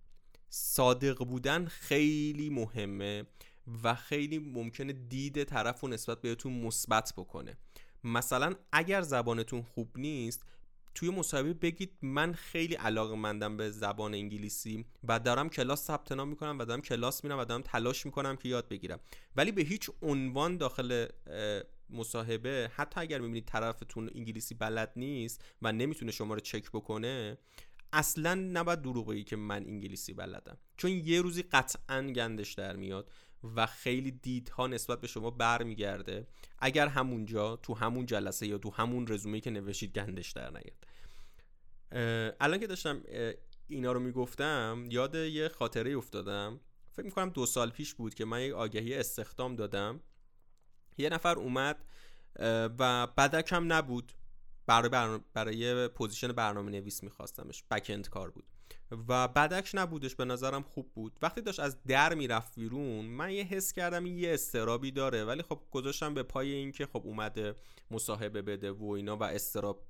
[0.49, 3.27] صادق بودن خیلی مهمه
[3.83, 7.57] و خیلی ممکنه دید طرف و نسبت بهتون مثبت بکنه.
[8.05, 10.43] مثلا اگر زبانتون خوب نیست
[10.95, 16.29] توی مصاحبه بگید من خیلی علاقه مندم به زبان انگلیسی و دارم کلاس ثبت نام
[16.29, 19.01] می‌کنم و دارم کلاس میرم و دارم تلاش می‌کنم که یاد بگیرم.
[19.37, 21.07] ولی به هیچ عنوان داخل
[21.90, 27.38] مصاحبه حتی اگر می‌بینید طرفتون انگلیسی بلد نیست و نمی‌تونه شما رو چک بکنه
[27.92, 30.59] اصلا نباید دروغ بگی که من انگلیسی بلدم.
[30.77, 33.11] چون یه روزی قطعا گندش در میاد
[33.57, 36.27] و خیلی دیدها نسبت به شما برمیگرده.
[36.59, 40.87] اگر همونجا تو همون جلسه یا تو همون رزومه که نوشید گندش در نیاد.
[42.40, 43.03] الان که داشتم
[43.68, 46.61] اینا رو می‌گفتم یاد یه خاطره افتادم.
[46.92, 50.01] فکر می‌کنم دو سال پیش بود که من یک آگهی استخدام دادم.
[50.99, 51.85] یه نفر اومد
[52.79, 54.13] و بدکم نبود.
[54.67, 57.65] برای, برای, برای position برنامه نویس میخواستمش.
[57.71, 58.45] backend کار بود.
[59.09, 61.19] و بدکم نبودش به نظرم خوب بود.
[61.23, 65.25] وقتی داشت از در می‌رفت بیرون من یه حس کردم یه اضطرابی داره.
[65.25, 67.55] ولی خب گذاشتم به پای اینکه خب اومده
[67.91, 69.87] مصاحبه بده و اینا و اضطراب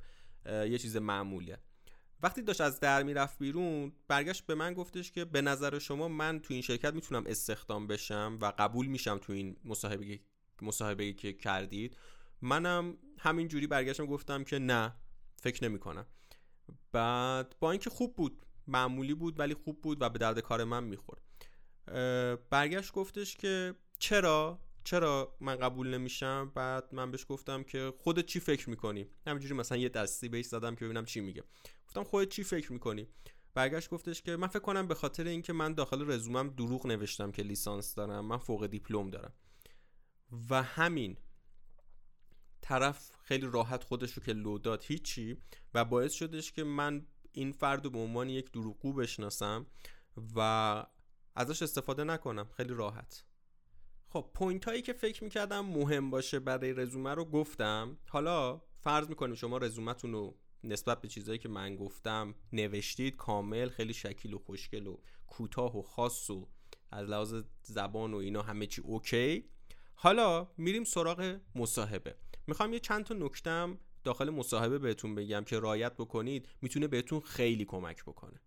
[0.47, 1.59] یه چیز معموله.
[2.23, 6.41] وقتی داشت از در می‌رفت بیرون برگشت به من گفتش که به نظر شما من
[6.41, 10.21] تو این شرکت می‌تونم استخدام بشم و قبول میشم تو این مصاحبه
[10.63, 11.97] مصاحبه که کردید.
[12.43, 14.95] منم همین جوری برگشتم گفتم که نه
[15.37, 16.07] فکر نمی کنم
[16.93, 20.85] بعد با اینکه خوب بود معمولی بود ولی خوب بود و به درد کار من
[20.85, 21.23] می‌خورد.
[22.51, 28.41] برگشت گفتش که چرا؟ چرا من قبول نمیشم؟ بعد من بهش گفتم که خودت چی
[28.41, 31.43] فکر می‌کنی؟ همینجوری مثلا یه دستی بهش زدم که ببینم چی میگه.
[31.89, 33.09] گفتم خودت چی فکر می‌کنی؟
[33.55, 37.43] برگشت گفتش که من فکر کنم به خاطر اینکه من داخل رزومم دروغ نوشتم که
[37.43, 39.33] لیسانس دارم من فوق دیپلم دارم.
[40.51, 41.17] و همین
[42.61, 45.39] طرف خیلی راحت خودش رو که لو داد هیچی
[45.75, 49.67] و باعث شدش که من این فرد رو به عنوان یک دروغگو بشناسم
[50.37, 50.87] و
[51.37, 52.49] ازش استفاده نکنم.
[52.57, 53.25] خیلی راحت.
[54.09, 57.99] خب point هایی که فکر می‌کردم مهم باشه برای رزومه رو گفتم.
[58.09, 63.95] حالا فرض می‌کنیم شما رزومتون رو نسبت به چیزهایی که من گفتم نوشتید کامل خیلی
[63.95, 66.49] شکیل و خوشگل و کوتاه و خاص و
[66.91, 69.51] از لحاظ زبان و اینا همه چی اوکی.
[70.01, 72.15] حالا میریم سراغ مصاحبه.
[72.47, 77.65] می‌خوام یه چند تا نکتم داخل مصاحبه بهتون بگم که رایت بکنید می‌تونه بهتون خیلی
[77.65, 78.41] کمک بکنه.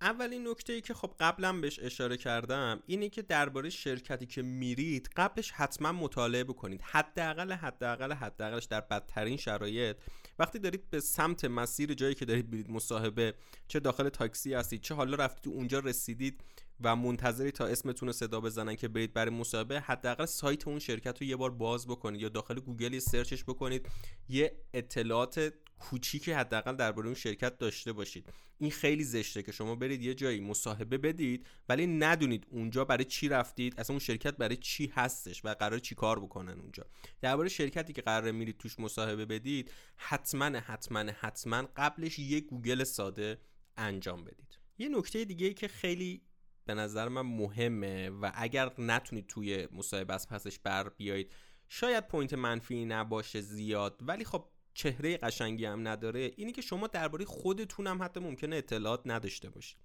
[0.00, 5.10] اولین نکته ای که خب قبلا بهش اشاره کردم اینه که درباره شرکتی که میرید
[5.16, 6.82] قبلش حتما مطالعه بکنید.
[6.82, 9.96] حداقل حداقل حداقلش در بدترین شرایط.
[10.38, 13.34] وقتی دارید به سمت مسیر جایی که دارید برید مصاحبه
[13.68, 16.40] چه داخل تاکسی هستید چه حالا رفتید اونجا رسیدید
[16.82, 21.22] و منتظری تا اسمتون رو صدا بزنن که برید برای مصاحبه حداقل سایت اون شرکت
[21.22, 23.88] رو یه بار باز بکنید یا داخل گوگل یه سرچش بکنید.
[24.28, 28.32] یه اطلاعات کوچیکی حداقل درباره اون شرکت داشته باشید.
[28.58, 33.28] این خیلی زشته که شما برید یه جایی مصاحبه بدید ولی ندونید اونجا برای چی
[33.28, 36.86] رفتید اصلا اون شرکت برای چی هستش و قرار چی کار بکنن اونجا.
[37.20, 43.40] درباره شرکتی که قراره برید توش مصاحبه بدید حتما حتما حتما قبلش یه گوگل ساده
[43.76, 44.58] انجام بدید.
[44.78, 46.22] یه نکته دیگه ای که خیلی
[46.70, 51.32] به نظر من مهمه و اگر نتونید توی مصاحبه از پسش بر بیایید
[51.68, 56.30] شاید point منفی نباشه زیاد ولی خب چهره قشنگی هم نداره.
[56.36, 59.78] اینی که شما درباره خودتون هم حتی ممکنه اطلاعات نداشته باشید.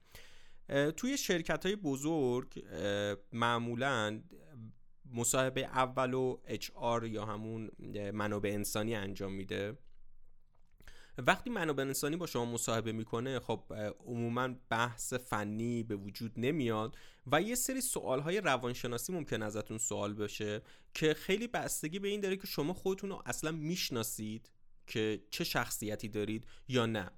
[0.97, 2.63] توی شرکت های بزرگ
[3.31, 4.21] معمولا
[5.13, 7.71] مصاحبه اول و HR یا همون
[8.13, 9.77] منابع انسانی انجام میده.
[11.17, 13.63] وقتی منابع انسانی با شما مصاحبه می‌کنه خب
[14.05, 16.97] عموما بحث فنی به وجود نمیاد
[17.31, 20.61] و یه سری سوال های روانشناسی ممکن ازتون سوال بشه
[20.93, 24.51] که خیلی بستگی به این داره که شما خودتون رو اصلا می‌شناسید
[24.87, 27.11] که چه شخصیتی دارید یا نه.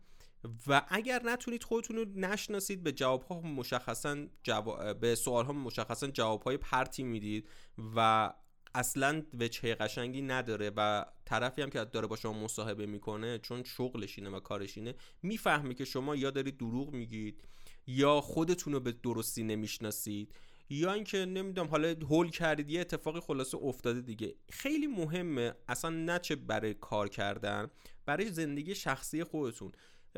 [0.67, 4.99] و اگر نتونید خودتون رو نشناسید به جواب ها مشخصا جواب...
[4.99, 7.49] به سوال ها مشخصا جواب های پرتی می‌دید
[7.95, 8.33] و
[8.75, 14.19] اصلا وجهه قشنگی نداره و طرفی هم که داره با شما مصاحبه می‌کنه چون شغلش
[14.19, 17.43] اینه و کارش اینه می‌فهمه که شما یا دارید دروغ میگید
[17.88, 20.36] یا خودتون رو به درستی نمی‌شناسید
[20.69, 24.36] یا اینکه نمی‌دونم حالا هول کردید یه اتفاقی خلاصه افتاده دیگه.
[24.49, 27.67] خیلی مهمه اصلا نه چه برای کار کردن
[28.06, 29.71] برای زندگی شخصی خودتون.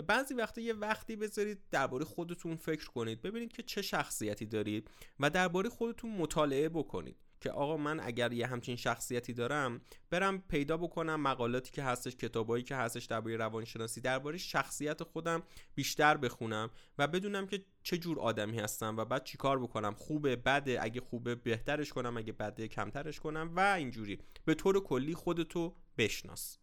[0.08, 5.30] بعضی وقتا یه وقتی بذارید درباره خودتون فکر کنید ببینید که چه شخصیتی دارید و
[5.30, 7.18] درباره خودتون مطالعه بکنید.
[7.42, 12.64] که آقا من اگر یه همچین شخصیتی دارم برم پیدا بکنم مقالاتی که هستش کتابایی
[12.64, 15.44] که هستش درباره روانشناسی درباره شخصیت خودم
[15.76, 20.78] بیشتر بخونم و بدونم که چه جور آدمی هستم و بعد چیکار بکنم خوبه بده
[20.82, 24.20] اگه خوبه بهترش کنم اگه بده کمترش کنم و اینجوری.
[24.46, 26.58] به طور کلی خودتو بشناس.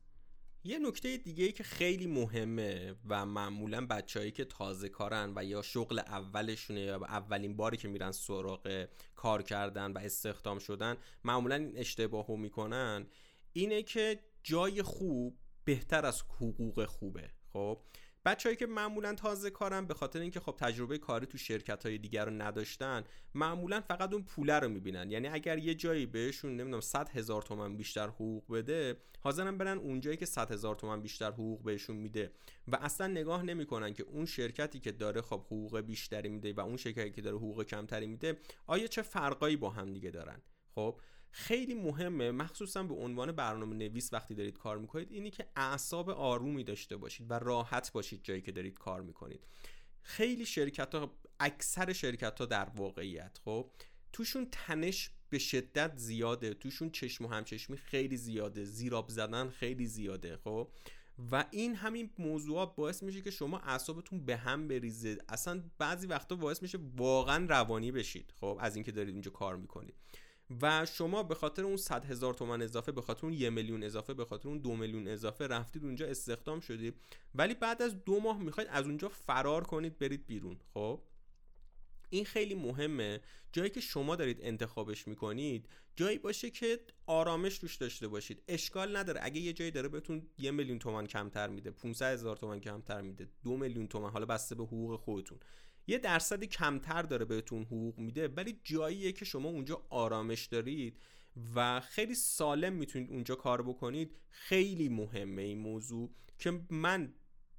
[0.66, 5.62] یه نکته دیگه ای که خیلی مهمه و معمولا بچههایی که تازه کارن و یا
[5.62, 11.78] شغل اولشونه یا اولین باری که میرن سراغ کار کردن و استخدام شدن معمولا این
[11.78, 13.06] اشتباه رو می‌کنن
[13.52, 17.78] اینه که جای خوب بهتر از حقوق خوبه خب؟
[18.26, 22.24] بچههایی که معمولا تازه کارن به خاطر اینکه خب تجربه کاری تو شرکت های دیگر
[22.24, 25.10] رو نداشتن معمولا فقط اون پوله رو می‌بینن.
[25.10, 30.16] یعنی اگر یه جایی بهشون نمی‌دونم 100 هزار تومن بیشتر حقوق بده حاضرن برن اونجایی
[30.16, 32.30] که 100 هزار تومن بیشتر حقوق بهشون میده.
[32.68, 36.76] و اصلا نگاه نمی‌کنن که اون شرکتی که داره خب حقوق بیشتری میده و اون
[36.76, 40.42] شرکتی که داره حقوق کمتری میده آیا چه فرقایی با هم دیگه دارن؟
[40.74, 41.00] خب
[41.36, 46.64] خیلی مهمه مخصوصا به عنوان برنامه نویس وقتی دارید کار می‌کنید اینی که اعصاب آرومی
[46.64, 49.46] داشته باشید و راحت باشید جایی که دارید کار می‌کنید.
[50.02, 53.70] خیلی شرکت ها اکثر شرکت ها در واقعیت خب
[54.12, 60.36] توشون تنش به شدت زیاده توشون چشم و همچشمی خیلی زیاده زیراب زدن خیلی زیاده
[60.36, 60.68] خب.
[61.32, 65.18] و این همین موضوعات باعث میشه که شما اعصابتون به هم بریزه.
[65.28, 69.94] اصلا بعضی وقتا باعث میشه واقعا روانی بشید خب از اینکه دارید اینجا کار می‌کنید.
[70.62, 74.14] و شما به خاطر اون 100 هزار تومن اضافه به خاطر اون یه میلیون اضافه
[74.14, 76.94] به خاطر اون دو میلیون اضافه رفتید اونجا استخدام شدید.
[77.34, 80.56] ولی بعد از دو ماه می‌خواید از اونجا فرار کنید برید بیرون.
[80.74, 81.00] خب؟
[82.10, 83.20] این خیلی مهمه.
[83.52, 88.42] جایی که شما دارید انتخابش می‌کنید جایی باشه که آرامش روش داشته باشید.
[88.48, 89.20] اشکال نداره.
[89.22, 93.28] اگه یه جایی داره بهتون یه میلیون تومن کمتر میده 500 هزار تومن کمتر میده
[93.44, 95.38] دو میلیون تومن حالا بسته به حقوق خودتون.
[95.86, 101.00] یه درصدی کمتر داره بهتون حقوق میده ولی جاییه که شما اونجا آرامش دارید
[101.54, 104.16] و خیلی سالم می‌تونید اونجا کار بکنید.
[104.30, 107.14] خیلی مهمه این موضوع که من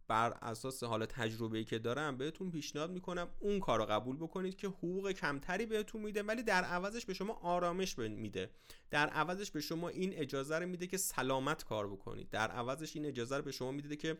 [0.07, 4.67] بر اساس حال تجربه‌ای که دارم بهتون پیشنهاد می‌کنم اون کار رو قبول بکنید که
[4.67, 8.49] حقوق کمتری بهتون میده ولی در عوضش به شما آرامش میده.
[8.89, 12.29] در عوضش به شما این اجازه رو میده که سلامت کار بکنید.
[12.29, 14.17] در عوضش این اجازه رو به شما میده که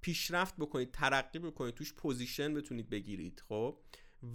[0.00, 3.78] پیشرفت بکنید ترقی بکنید توش position بتونید بگیرید خب؟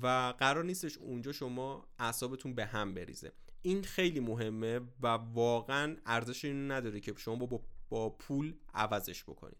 [0.01, 3.31] و قرار نیستش اونجا شما اعصابتون به هم بریزه.
[3.61, 9.57] این خیلی مهمه و واقعا ارزش اینو نداره که شما با, با پول عوضش بکنید.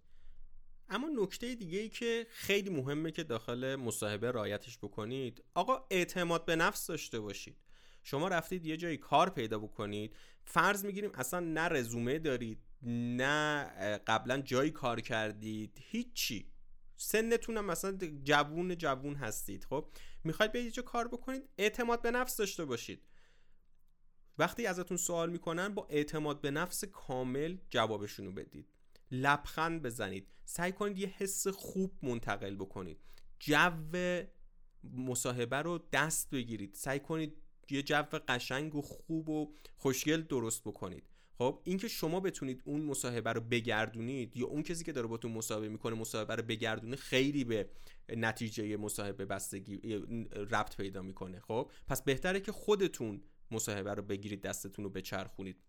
[0.90, 6.56] اما نکته دیگه ای که خیلی مهمه که داخل مصاحبه رعایتش بکنید آقا اعتماد به
[6.56, 7.58] نفس داشته باشید.
[8.04, 13.64] شما رفتید یه جایی کار پیدا بکنید فرض می‌گیریم اصلا نه رزومه دارید نه
[14.08, 16.52] قبلا جایی کار کردید هیچی.
[16.98, 19.92] سنتون هم مثلا جوون جوون هستید خب؟
[20.24, 23.04] می‌خواید به جا کار بکنید اعتماد به نفس داشته باشید.
[24.38, 28.74] وقتی ازتون سوال می‌کنن با اعتماد به نفس کامل جوابشونو بدید.
[29.12, 30.28] لبخند بزنید.
[30.46, 33.00] سعی کنید یه حس خوب منتقل بکنید.
[33.40, 33.72] جو
[34.84, 36.76] مصاحبه رو دست بگیرید.
[36.76, 37.38] سعی کنید
[37.70, 41.10] یه جو قشنگ و خوب و خوشگل درست بکنید.
[41.38, 45.70] خب اینکه شما بتونید اون مصاحبه رو بگردونید یا اون کسی که داره باتون مصاحبه
[45.70, 47.70] می‌کنه مصاحبه رو بگردونه خیلی به
[48.10, 49.96] نتیجه مصاحبه بستگی
[50.52, 53.22] ربط پیدا می‌کنه خب؟ پس بهتره که خودتون
[53.52, 55.64] مصاحبه رو بگیرید دستتون رو بچرخونید.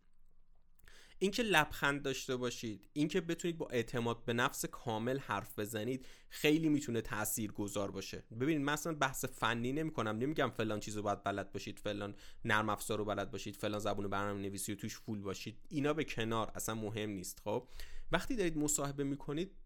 [1.18, 7.00] اینکه لبخند داشته باشید اینکه بتونید با اعتماد به نفس کامل حرف بزنید خیلی می‌تونه
[7.00, 8.24] تأثیر گذار باشه.
[8.40, 12.98] ببینید مثلا بحث فنی نمی کنم نمیگم فلان چیزو باید بلد باشید فلان نرم افزار
[12.98, 15.58] رو بلد باشید فلان زبون برنامه نویسی و توش فول باشید.
[15.68, 17.68] اینا به کنار اصلا مهم نیست خب؟
[18.12, 19.56] وقتی دارید مصاحبه می‌کنید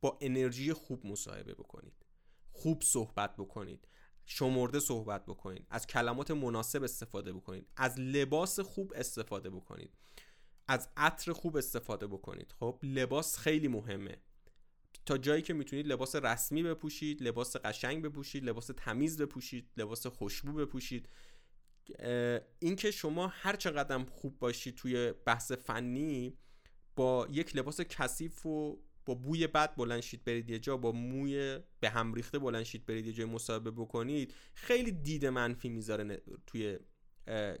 [0.00, 2.06] با انرژی خوب مصاحبه بکنید.
[2.52, 3.88] خوب صحبت بکنید.
[4.26, 5.66] شمرده صحبت بکنید.
[5.70, 7.66] از کلمات مناسب استفاده بکنید.
[7.76, 9.90] از لباس خوب استفاده بکنید.
[10.68, 12.54] از عطر خوب استفاده بکنید.
[12.60, 14.16] خب لباس خیلی مهمه.
[15.06, 20.52] تا جایی که می‌تونید لباس رسمی بپوشید لباس قشنگ بپوشید لباس تمیز بپوشید لباس خوشبو
[20.52, 21.08] بپوشید.
[22.58, 26.38] اینکه شما هر چقدر خوب باشید توی بحث فنی
[26.96, 31.90] با یک لباس کثیف و با بوی بد بلنشید برید یه جا با موی به
[31.90, 36.78] هم ریخته بلنشید برید یه جای مصاحبه بکنید خیلی دید منفی می‌ذاره توی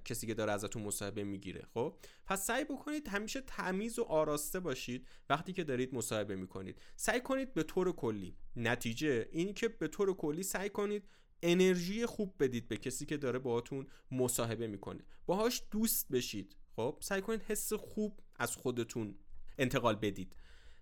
[0.04, 1.96] کسی که داره ازتون مصاحبه می‌گیره خب؟
[2.26, 6.80] پس سعی بکنید همیشه تمیز و آراسته باشید وقتی که دارید مصاحبه می‌کنید.
[6.96, 8.36] سعی کنید به طور کلی.
[8.56, 11.08] نتیجه اینی که به طور کلی سعی کنید
[11.42, 15.04] انرژی خوب بدید به کسی که داره باهاتون مصاحبه می‌کنه.
[15.26, 19.18] باهاش دوست بشید خب؟ سعی کنید حس خوب از خودتون
[19.58, 20.36] انتقال بدید.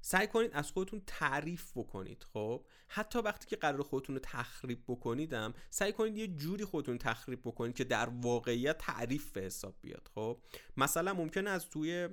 [0.04, 5.54] سعی کنید از خودتون تعریف بکنید خب؟ حتی وقتی که قرار خودتون رو تخریب بکنیدم
[5.70, 10.38] سعی کنید یه جوری خودتون تخریب بکنید که در واقعیت تعریف به حساب بیاد خب؟
[10.76, 12.08] مثلا ممکنه از توی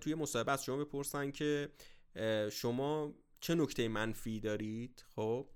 [0.00, 1.72] توی مصاحبه از شما بپرسن که
[2.52, 5.48] شما چه نکته منفی دارید خب؟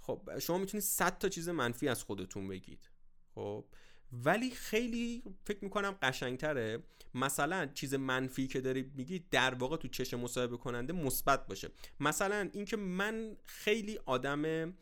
[0.00, 2.90] خب شما می‌تونید 100 تا چیز منفی از خودتون بگید
[3.34, 3.64] خب؟
[4.12, 6.82] ولی خیلی فکر می‌کنم قشنگتره.
[7.14, 11.68] مثلا چیز منفی که داری میگی در واقع تو چشم مصاحبه کننده مثبت باشه.
[12.00, 14.74] مثلا اینکه من خیلی آدم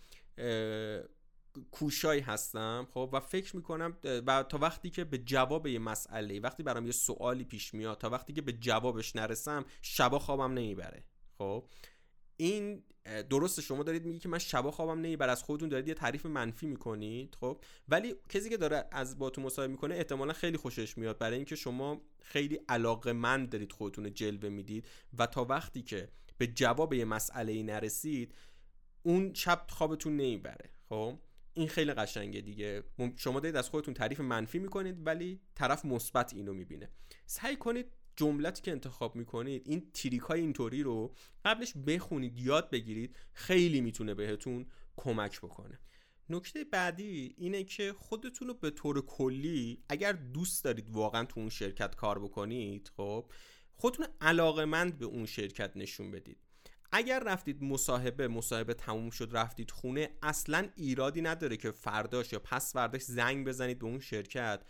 [1.71, 6.62] کوشایی هستم خب و فکر می‌کنم و تا وقتی که به جواب یه مسئله وقتی
[6.62, 11.05] برام یه سوالی پیش میاد تا وقتی که به جوابش نرسم شبا خوابم نمی‌بره
[11.39, 11.68] خب.
[12.37, 12.85] این
[13.31, 16.67] درسته شما دارید میگی که من شبا خوابم نمیبر از خودتون دارید یه تعریف منفی
[16.67, 21.19] می‌کنید خب؟ ولی کسی که داره از با تو مصاحبه می‌کنه احتمالا خیلی خوشش میاد.
[21.19, 24.87] برای اینکه شما خیلی علاقه مند دارید خودتون جلوه می‌دید
[25.19, 28.35] و تا وقتی که به جواب یه مسئله ای نرسید
[29.03, 31.19] اون شب خوابتون نمی‌بره خب؟
[31.55, 32.83] این خیلی قشنگه دیگه.
[33.17, 36.89] شما دارید از خودتون تعریف منفی می‌کنید ولی طرف مثبت اینو می‌بینه.
[37.27, 37.87] سعی کنید
[38.17, 41.14] جملتی که انتخاب می‌کنید این تریک های اینطوری رو
[41.45, 45.79] قبلش بخونید یاد بگیرید خیلی می‌تونه بهتون کمک بکنه.
[46.31, 51.49] نکته بعدی اینه که خودتون رو به طور کلی اگر دوست دارید واقعا تو اون
[51.49, 53.31] شرکت کار بکنید خب
[53.77, 56.39] خودتون علاقمند به اون شرکت نشون بدید.
[56.93, 62.73] اگر رفتید مصاحبه مصاحبه تموم شد رفتید خونه اصلا ایرادی نداره که فرداش یا پس
[62.73, 64.62] فرداش زنگ بزنید به اون شرکت.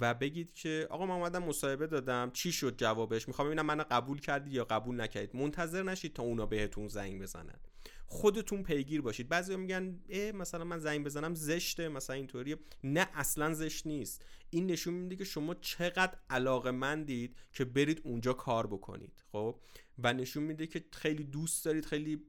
[0.00, 4.20] و بگید که آقا من اومدم مصاحبه دادم چی شد جوابش؟ می‌خوام ببینم من قبول
[4.20, 5.36] کردید یا قبول نکردید.
[5.36, 7.58] منتظر نشید تا اونا بهتون زنگ بزنن.
[8.06, 9.28] خودتون پیگیر باشید.
[9.28, 12.58] بعضی میگن اه مثلا من زنگ بزنم زشته مثلا اینطوریه.
[12.84, 14.24] نه اصلا زشت نیست.
[14.50, 19.60] این نشون میده که شما چقدر علاقه مندید که برید اونجا کار بکنید خب؟
[19.98, 22.22] و نشون میده که خیلی دوست دارید خیلی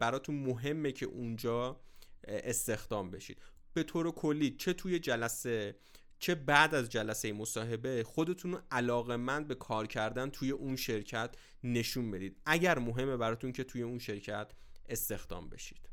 [0.00, 1.80] براتون مهمه که اونجا
[2.24, 3.38] استخدام بشید.
[3.74, 5.76] به طور کلی چه توی جلسه
[6.20, 11.34] چه بعد از جلسه مصاحبه خودتون رو علاقه مند به کار کردن توی اون شرکت
[11.64, 12.40] نشون بدید.
[12.46, 14.52] اگر مهمه براتون که توی اون شرکت
[14.88, 15.88] استخدام بشید.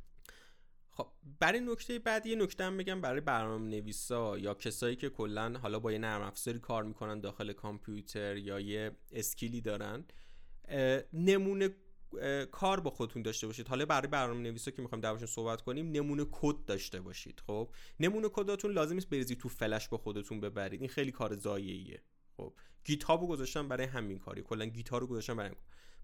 [0.89, 1.07] خب
[1.39, 5.80] برای نکته بعد یه نکته هم بگم برای برنامه نویسا یا کسایی که کلا حالا
[5.80, 10.05] با یه نرم افزاری کار می‌کنن داخل کامپیوتر یا یه اسکیلی دارن
[11.13, 11.69] نمونه
[12.51, 13.67] کار با خودتون داشته باشید.
[13.67, 18.29] حالا برای برنامه نویسا که می‌خوایم دربارشون صحبت کنیم نمونه کد داشته باشید خب؟ نمونه
[18.29, 20.81] کداتون لازم نیست بریزید تو فلش با خودتون ببرید.
[20.81, 22.01] این خیلی کار ضایعیه
[22.37, 22.53] خب؟
[22.83, 24.41] Git رو گذاشتن برای همین کاری.
[24.41, 25.51] کلا Git رو گذاشتن برای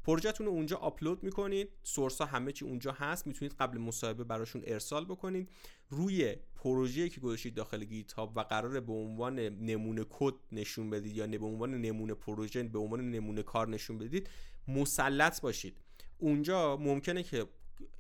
[0.04, 1.70] پروژهتون رو اونجا آپلود می‌کنید.
[1.84, 3.28] source ها همه چی اونجا هست.
[3.28, 5.50] می‌تونید قبل مصاحبه براشون ارسال بکنید.
[5.90, 11.28] روی پروژه‌ای که گذاشتید داخل Git و قراره به عنوان نمونه کد نشون بدید یا
[11.28, 14.30] به عنوان نمونه پروژه به عنوان نمونه کار نشون بدید
[14.68, 15.83] مسلط باشید.
[16.18, 17.46] اونجا ممکنه که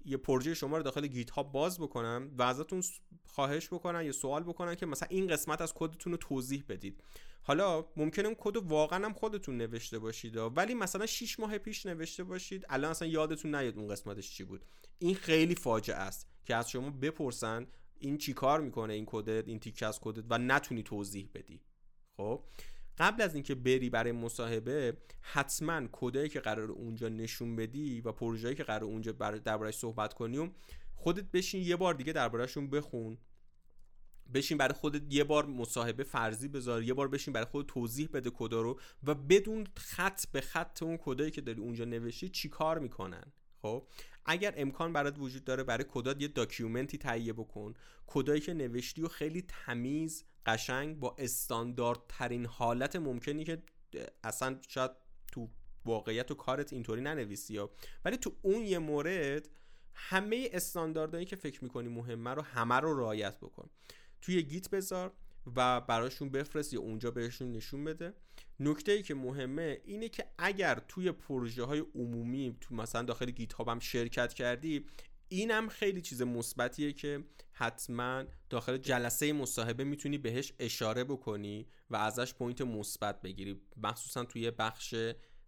[0.05, 2.83] یه پروژه شما رو داخل گیت ها باز بکنم و ازتون
[3.25, 7.03] خواهش بکنن یا سوال بکنن که مثلا این قسمت از کدتون رو توضیح بدید.
[7.43, 12.23] حالا ممکنه اون کد واقعا هم خودتون نوشته باشید ولی مثلا 6 ماه پیش نوشته
[12.23, 12.65] باشید.
[12.69, 14.65] الان اصلا یادتون نیاد اون قسمتش چی بود.
[14.99, 17.67] این خیلی فاجعه است که از شما بپرسن
[17.99, 21.61] این چی کار می‌کنه این کدت این تیکه از کدت و نتونی توضیح بدی.
[22.17, 22.43] خب؟
[22.97, 28.55] قبل از اینکه بری برای مصاحبه حتما کدایی که قرار اونجا نشون بدی و پروژه‌ای
[28.55, 30.49] که قرار اونجا دربارش صحبت کنی و
[30.95, 33.17] خودت بشین یه بار دیگه دربارهشون بخون.
[34.33, 38.29] بشین برای خودت یه بار مصاحبه فرضی بذار یه بار بشین برای خودت توضیح بده
[38.29, 42.79] کدا رو و بدون خط به خط اون کدایی که داری اونجا نوشتی چی کار
[42.79, 43.23] می‌کنن
[43.61, 43.87] خب؟
[44.25, 47.73] اگر امکان برات وجود داره برای کدات یه داکیومنتی تهیه بکن
[48.07, 53.63] کدایی که نوشتی و خیلی تمیز قشنگ با استانداردترین حالت ممکنی که
[54.23, 54.91] اصلا شاید
[55.31, 55.49] تو
[55.85, 57.71] واقعیت و کارت اینطوری ننویسی ها.
[58.05, 59.49] ولی تو اون یه مورد
[59.93, 63.69] همه استانداردهایی که فکر می‌کنی مهمه رو همه رو رعایت بکن.
[64.21, 65.13] توی گیت بذار
[65.55, 68.13] و براشون بفرست یا اونجا بهشون نشون بده.
[68.59, 73.61] نکته ای که مهمه اینه که اگر توی پروژه های عمومی تو مثلا داخل گیت
[73.61, 74.85] هم شرکت کردی
[75.29, 82.33] اینم خیلی چیز مثبتیه که حتما داخل جلسه مصاحبه می‌تونی بهش اشاره بکنی و ازش
[82.33, 83.61] point مثبت بگیری.
[83.77, 84.95] مخصوصا توی بخش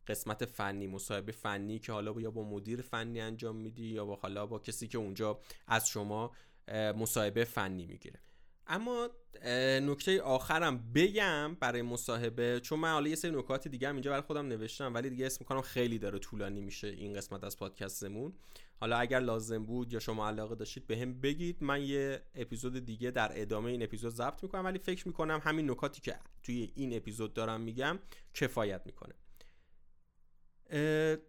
[0.08, 4.46] قسمت فنی مصاحبه فنی که حالا یا با مدیر فنی انجام میدی یا با حالا
[4.46, 6.32] با کسی که اونجا از شما
[6.72, 8.20] مصاحبه فنی می‌گیره.
[8.68, 9.10] اما
[9.82, 14.22] نکته آخرم بگم برای مصاحبه چون من حالا یه سری نکات دیگه هم اینجا برای
[14.22, 18.34] خودم نوشتم ولی دیگه اسم کنم خیلی داره طولانی میشه این قسمت از پادکستمون.
[18.80, 21.58] حالا اگر لازم بود یا شما علاقه داشتید به هم بگید.
[21.64, 26.02] من یه اپیزود دیگه در ادامه این اپیزود ضبط می‌کنم ولی فکر می‌کنم همین نکاتی
[26.02, 28.00] که توی این اپیزود دارم میگم
[28.34, 29.14] کفایت می‌کنه.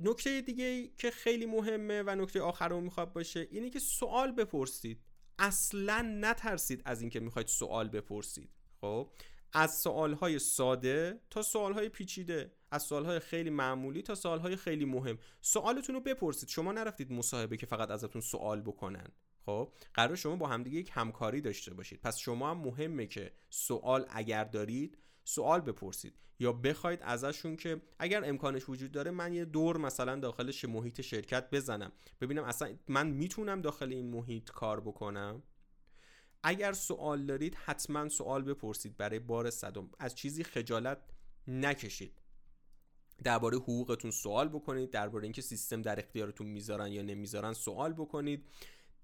[0.01, 5.06] نکته دیگه که خیلی مهمه و نکته آخر رو می‌خواد باشه اینه که سوال بپرسید.
[5.39, 8.51] اصلا نترسید از اینکه می‌خواید سوال بپرسید.
[8.81, 9.11] خب؟
[9.53, 15.19] از سوالهای ساده تا سوالهای پیچیده از سوالهای خیلی معمولی تا سوالهای خیلی مهم.
[15.41, 16.49] سوالتون رو بپرسید.
[16.49, 19.13] شما نرفتید مصاحبه که فقط ازتون سوال بکنن.
[19.47, 22.01] خب؟ قرار شما با همدیگه یک همکاری داشته باشید.
[22.01, 26.15] پس شما هم مهمه که سوال اگر دارید سوال بپرسید.
[26.39, 31.51] یا بخواید ازشون که اگر امکانش وجود داره من یه دور مثلا داخل محیط شرکت
[31.51, 31.93] بزنم.
[32.21, 35.43] ببینم اصلا من می‌تونم داخل این محیط کار بکنم؟
[36.43, 39.91] اگر سوال دارید حتما سوال بپرسید برای بار صدم.
[39.99, 40.99] از چیزی خجالت
[41.49, 42.23] نکشید.
[43.25, 48.45] درباره حقوقتون سوال بکنید درباره اینکه سیستم در اختیارتون می‌ذارن یا نمی‌ذارن سوال بکنید.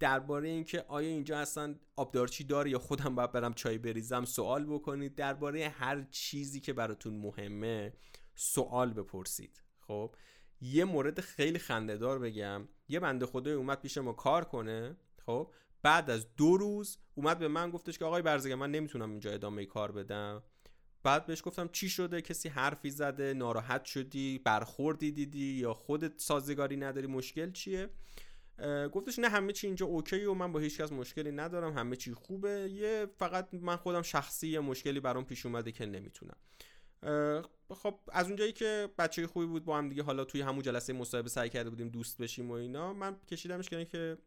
[0.03, 5.15] درباره اینکه آیا اینجا اصلا آبدارچی داره یا خودم باید برم چای بریزم سوال بکنید.
[5.15, 7.93] درباره هر چیزی که براتون مهمه
[8.35, 9.63] سوال بپرسید.
[9.81, 10.15] خب
[10.61, 12.69] یه مورد خیلی خندهدار بگم.
[12.89, 14.97] یه بنده خدای اومد پیش ما کار کنه.
[15.27, 19.31] خب بعد از دو روز اومد به من گفتش که آقای برزگه من نمی‌تونم اینجا
[19.31, 20.43] ادامه کار بدم.
[21.03, 26.77] بعد بهش گفتم چی شده؟ کسی حرفی زده؟ ناراحت شدی؟ برخوردی دیدی؟ یا خودت سازگاری
[26.77, 27.91] نداری؟ مشکل چیه؟
[28.93, 32.15] گفتش نه همه چی اینجا اوکی و من با هیچ کس مشکلی ندارم همه چی
[32.15, 32.71] خوبه.
[32.71, 36.37] یه فقط من خودم شخصی یه مشکلی برام پیش اومده که نمی‌تونم.
[37.71, 41.29] خب از اونجایی که بچه خوبی بود با هم دیگه حالا توی همون جلسه مصاحبه
[41.29, 44.19] سعی کرده بودیم دوست بشیم و اینا من کشیدمش کنه که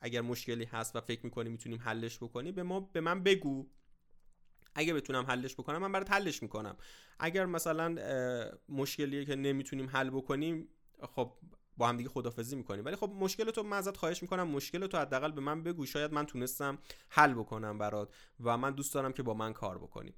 [0.00, 3.66] اگر مشکلی هست و فکر می‌کنی می‌تونیم حلش بکنی به ما به من بگو.
[4.74, 6.76] اگه بتونم حلش بکنم من برات حلش می‌کنم.
[7.18, 7.96] اگر مثلا
[8.68, 10.68] مشکلیه که نمی‌تونیم حل بکنیم
[11.02, 11.32] خب
[11.80, 12.84] با هم دیگه خدافزی می‌کنیم.
[12.84, 14.48] ولی خب مشکل تو من ازت خواهش می‌کنم.
[14.48, 15.86] مشکل تو حداقل به من بگو.
[15.86, 16.78] شاید من تونستم
[17.08, 20.14] حل بکنم برات و من دوست دارم که با من کار بکنی.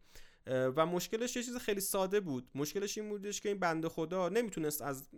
[0.46, 2.50] و مشکلش یه چیز خیلی ساده بود.
[2.54, 5.08] مشکلش این بودش که این بنده خدا نمی‌تونست از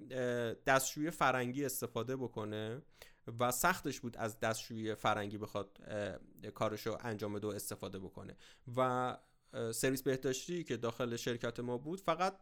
[0.66, 2.82] دستشوی فرنگی استفاده بکنه
[3.40, 5.78] و سختش بود از دستشوی فرنگی بخواد
[6.54, 8.36] کارشو انجام دو استفاده بکنه.
[8.76, 9.16] و
[9.72, 12.36] سرویس بهداشتی که داخل شرکت ما بود فقط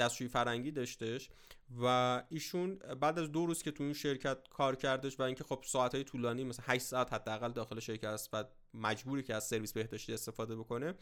[0.00, 1.30] دستشوی فرنگی داشتش
[1.82, 5.62] و ایشون بعد از دو روز که تو این شرکت کار کردش و اینکه خب
[5.66, 8.44] ساعت های طولانی مثلا 8 ساعت حداقل داخل شرکت است و
[8.74, 10.94] مجبوری که از سرویس بهداشتی استفاده بکنه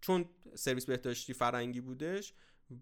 [0.00, 0.24] چون
[0.54, 2.34] سرویس بهداشتی فرنگی بودش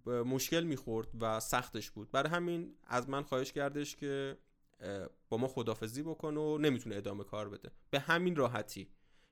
[0.07, 2.11] مشکل می‌خورد و سختش بود.
[2.11, 4.39] برای همین از من خواهش کردش که
[5.29, 7.71] با ما خدافزی بکن و نمی‌تونه ادامه کار بده.
[7.91, 8.89] به همین راحتی.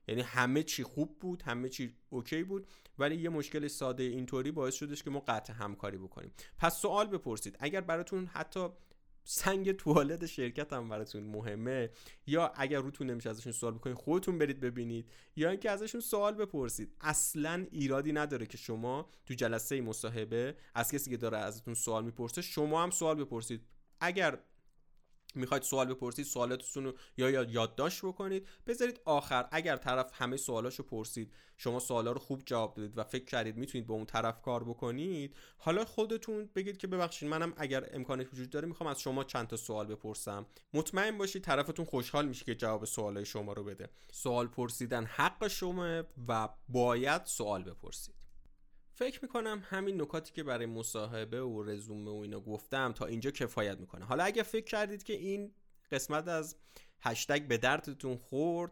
[0.07, 2.67] یعنی همه چی خوب بود همه چی اوکی بود
[2.99, 6.31] ولی یه مشکل ساده اینطوری باعث شدش که ما قطع همکاری بکنیم.
[6.57, 8.67] پس سوال بپرسید اگر براتون حتی
[9.23, 11.89] سنگ توالت شرکت هم براتون مهمه
[12.27, 16.95] یا اگر روتون نمیشه ازشون سوال بکنید خودتون برید ببینید یا اینکه ازشون سوال بپرسید
[17.01, 22.41] اصلا ایرادی نداره که شما تو جلسه مصاحبه از کسی که داره ازتون سوال می‌پرسه
[22.41, 23.67] شما هم سوال بپرسید.
[23.99, 24.39] اگر
[25.35, 28.47] می‌خواید سوال بپرسید سوالاتتون رو یا یادداشت بکنید.
[28.67, 33.25] بذارید آخر اگر طرف همه سوالاشو پرسید شما سوالا رو خوب جواب دادید و فکر
[33.25, 38.27] کردید می‌تونید با اون طرف کار بکنید حالا خودتون بگید که ببخشید منم اگر امکانش
[38.33, 40.45] وجود داره می‌خوام از شما چند تا سوال بپرسم.
[40.73, 43.89] مطمئن باشید طرفتون خوشحال میشه که جواب سوالای شما رو بده.
[44.11, 48.20] سوال پرسیدن حق شما و باید سوال بپرسید.
[49.01, 53.77] فکر می‌کنم همین نکاتی که برای مصاحبه و رزومه و اینا گفتم تا اینجا کفایت
[53.79, 54.05] می‌کنه.
[54.05, 55.53] حالا اگر فکر کردید که این
[55.91, 56.55] قسمت از
[56.99, 58.71] هشتگ به دردتون خورد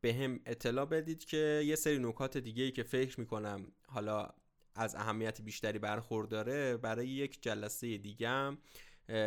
[0.00, 4.28] به هم اطلاع بدید که یه سری نکات دیگه ای که فکر می‌کنم حالا
[4.74, 8.56] از اهمیت بیشتری برخورداره برای یک جلسه دیگه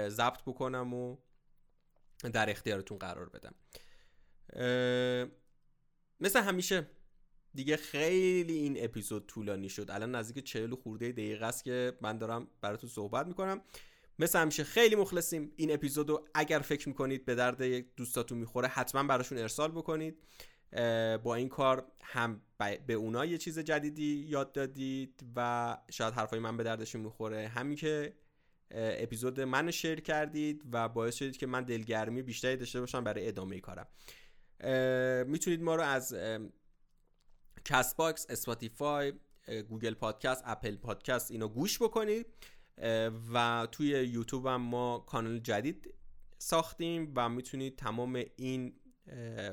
[0.09, 1.17] ضبط بکنم و
[2.33, 3.55] در اختیارتون قرار بدم.
[6.19, 6.87] مثل همیشه
[7.53, 9.91] دیگه خیلی این اپیزود طولانی شد.
[9.91, 13.61] الان نزدیک 40 خورده دقیقه است که من دارم براتون صحبت می‌کنم.
[14.19, 15.51] مثل همیشه خیلی مخلصیم.
[15.55, 20.17] این اپیزود رو اگر فکر می‌کنید به درد دوستاتون می‌خوره حتما براشون ارسال بکنید.
[21.23, 22.41] با این کار هم
[22.87, 27.47] به اونا یه چیز جدیدی یاد دادید و شاید حرفای من به دردشون می‌خوره.
[27.47, 28.13] همین که
[28.71, 33.59] اپیزود منو share کردید و باعث شدید که من دلگرمی بیشتری داشته باشم برای ادامه
[33.59, 33.87] کارم.
[35.27, 36.15] می‌تونید ما رو از
[37.65, 39.13] Castbox Spotify
[39.69, 42.25] Google Podcast Apple Podcast اینو گوش بکنید
[43.33, 45.93] و توی یوتیوب هم ما کانال جدید
[46.37, 48.73] ساختیم و می‌تونید تمام این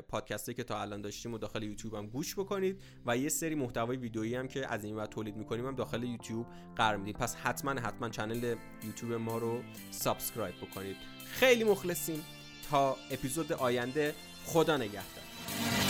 [0.08, 3.96] پادکستی که تا الان داشتیم و داخل یوتیوب هم گوش بکنید و یه سری محتوای
[3.96, 6.46] ویدئویی هم که از این و تولید می‌کنیم هم داخل یوتیوب
[6.76, 7.16] قرار می‌دید.
[7.16, 10.96] پس حتما حتما چنل یوتیوب ما رو سابسکرایب بکنید.
[11.26, 12.24] خیلی مخلصیم.
[12.70, 15.24] تا اپیزود آینده خدا نگهدار.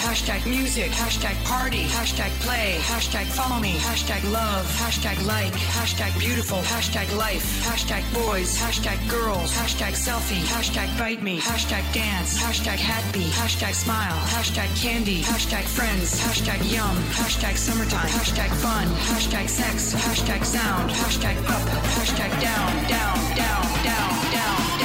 [0.09, 6.61] Hashtag music, hashtag party, hashtag play, hashtag follow me, hashtag love, hashtag like, hashtag beautiful,
[6.65, 13.29] hashtag life, hashtag boys, hashtag girls, hashtag selfie, hashtag bite me, hashtag dance, hashtag happy,
[13.37, 20.43] hashtag smile, hashtag candy, hashtag friends, hashtag yum, hashtag summertime, hashtag fun, hashtag sex, hashtag
[20.43, 21.69] sound, hashtag up,
[22.01, 24.78] hashtag down, down, down, down, down.